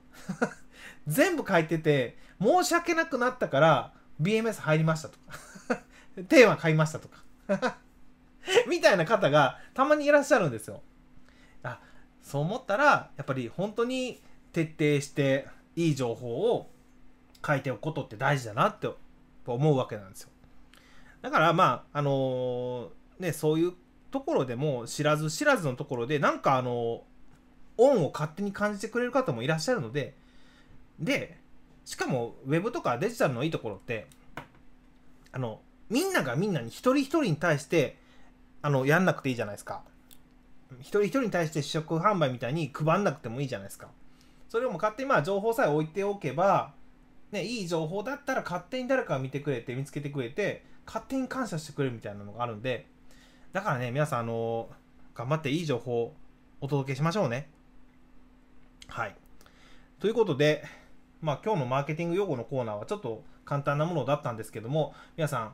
[1.07, 5.17] 全部書いてて申し訳なくなったから BMS 入りましたと。
[5.17, 5.83] か
[6.27, 7.23] テーマ買いましたとか。
[8.67, 10.81] みたいな方がたまにいらっしゃるんですよ。
[11.63, 11.79] あ
[12.21, 14.21] そう思ったらやっぱり本当に
[14.53, 16.71] 徹底していい情報を
[17.45, 18.89] 書いておくことって大事だなって
[19.45, 20.29] 思うわけなんですよ。
[21.21, 23.73] だからまああのーねそういう
[24.17, 27.03] ところでも知らず知らずのところでなんかあの
[27.77, 30.15] 恩を勝手に感じてくれる方もいらっしゃるので
[30.99, 31.37] で
[31.85, 34.07] しかもウェブとかデジタルのいいところって
[35.31, 35.59] あの
[35.89, 37.97] みんながみんなに一人一人に対して
[38.61, 39.83] あのやんなくていいじゃないですか。
[40.81, 43.87] 一人一人に対して試食販売みたいに配んなくてもいいじゃないですか。
[44.49, 46.73] それをも勝手にまあ情報さえ置いておけば
[47.31, 52.87] ね、いい情報だったら勝手に誰かが見てくれて見つけてくれて勝手に感謝してくれるみたいなのがあるんで
[53.57, 54.69] だからね皆さんあの
[55.15, 56.13] 頑張っていい情報を
[56.61, 57.49] お届けしましょうね
[58.87, 59.15] はい
[59.99, 60.63] ということで
[61.21, 65.53] まあ今日のマーケティング用語のコーナーはちょっと簡単なものだったんですけども皆さん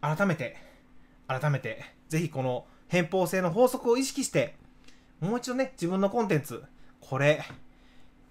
[0.00, 0.56] 改めて
[1.28, 4.54] 改めてぜひこの偏方性の法則を意識して
[5.20, 6.64] もう一度ね自分のコンテンツ
[7.02, 7.44] これ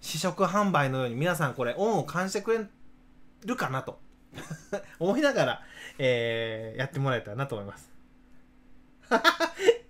[0.01, 2.65] 試食販売のように皆さんこれ恩を感じてくれ
[3.45, 3.99] るかなと
[4.97, 5.61] 思いながら、
[5.99, 7.94] えーやってもらえたらなと思います。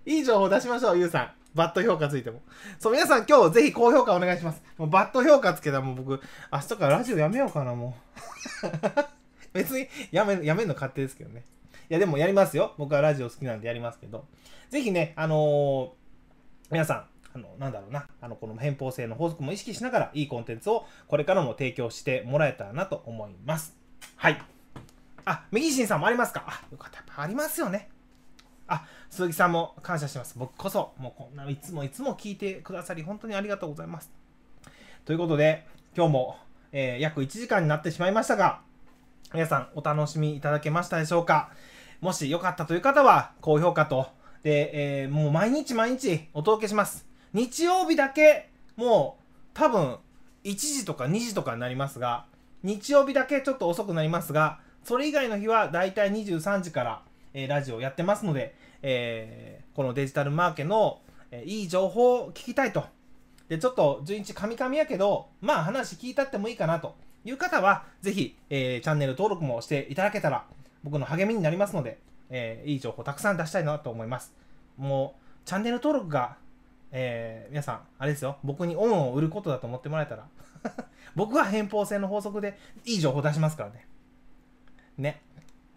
[0.04, 1.30] いい情報出しましょう、ゆうさん。
[1.54, 2.42] バット評価ついても。
[2.78, 4.62] そう、皆さん今日ぜひ高評価お願いします。
[4.76, 6.20] もうバット評価つけたらもう僕、
[6.52, 7.96] 明日からラジオやめようかな、も
[8.64, 8.66] う。
[9.54, 11.44] 別にやめ、やめるの勝手ですけどね。
[11.88, 12.74] いや、でもやりますよ。
[12.76, 14.26] 僕はラジオ好きなんでやりますけど。
[14.70, 15.90] ぜひね、あのー
[16.70, 23.76] 皆さん、あの、なんだろうな、あの、この偏方性の法則も意識しながら、いいコンテンツをこれからも提供してもらえたらなと思います。
[24.16, 24.42] はい。
[25.24, 26.44] あ、メギシンさんもありますか？
[26.46, 26.98] あ、よかった。
[26.98, 27.88] やっぱありますよね。
[28.68, 30.34] あ、鈴木さんも感謝してます。
[30.36, 34.10] 僕こそ、もうこんないつもいつも聞いてくださり、本当にありがとうございます。
[35.04, 36.36] ということで、今日も、
[36.72, 38.60] えー約1時間になってしまいましたが、
[39.32, 41.50] 皆さんお楽しみいただけましたでしょうか？
[42.00, 44.08] もし良かったという方は、高評価と、
[44.42, 47.06] で、えーもう毎日毎日お届けします。
[47.32, 49.98] 日曜日だけ、もう多分
[50.44, 52.26] 1時とか2時とかになりますが、
[52.62, 57.02] 日曜日だけちょっと遅くなりますが、それ以外の日はだいたい23時から、
[57.36, 62.84] えラジオやってますので、えーこのデジタルマーケの、えいい情報を聞きたいと。
[63.50, 70.46] で、ちょっと順一カミカミやけど、まあ話聞いたってもいいかなという方は、ぜひ、えチャンネル登録もしていただけたら、
[70.82, 71.98] 僕の励みになりますので、
[72.30, 74.32] えいい情報たくさん出したいなと思います。
[74.78, 76.38] もう、チャンネル登録が、
[76.90, 80.26] え皆さん、あれですよ、僕に恩を売ることだと思ってもらえたら、
[81.14, 82.56] 僕は偏方性の法則で
[82.86, 83.86] いい情報出しますからね。
[84.96, 85.20] ね。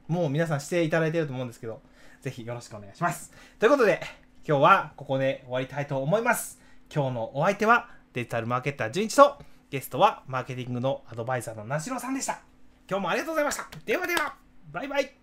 [0.10, 1.82] もう皆さんしていただいてると思うんですけど、
[2.22, 3.32] ぜひよろしくお願いします。
[3.60, 4.02] ということで、
[4.46, 6.60] 今日はここで終わりたいと思います。
[6.94, 9.38] 今日のお相手はデジタルマーケッター純一と、
[9.70, 12.42] ゲストはマーケティングのアドバイザーのなしろさんでした。
[12.90, 13.70] 今日もありがとうございました。
[13.86, 14.36] ではでは、
[14.72, 15.19] バイバイ。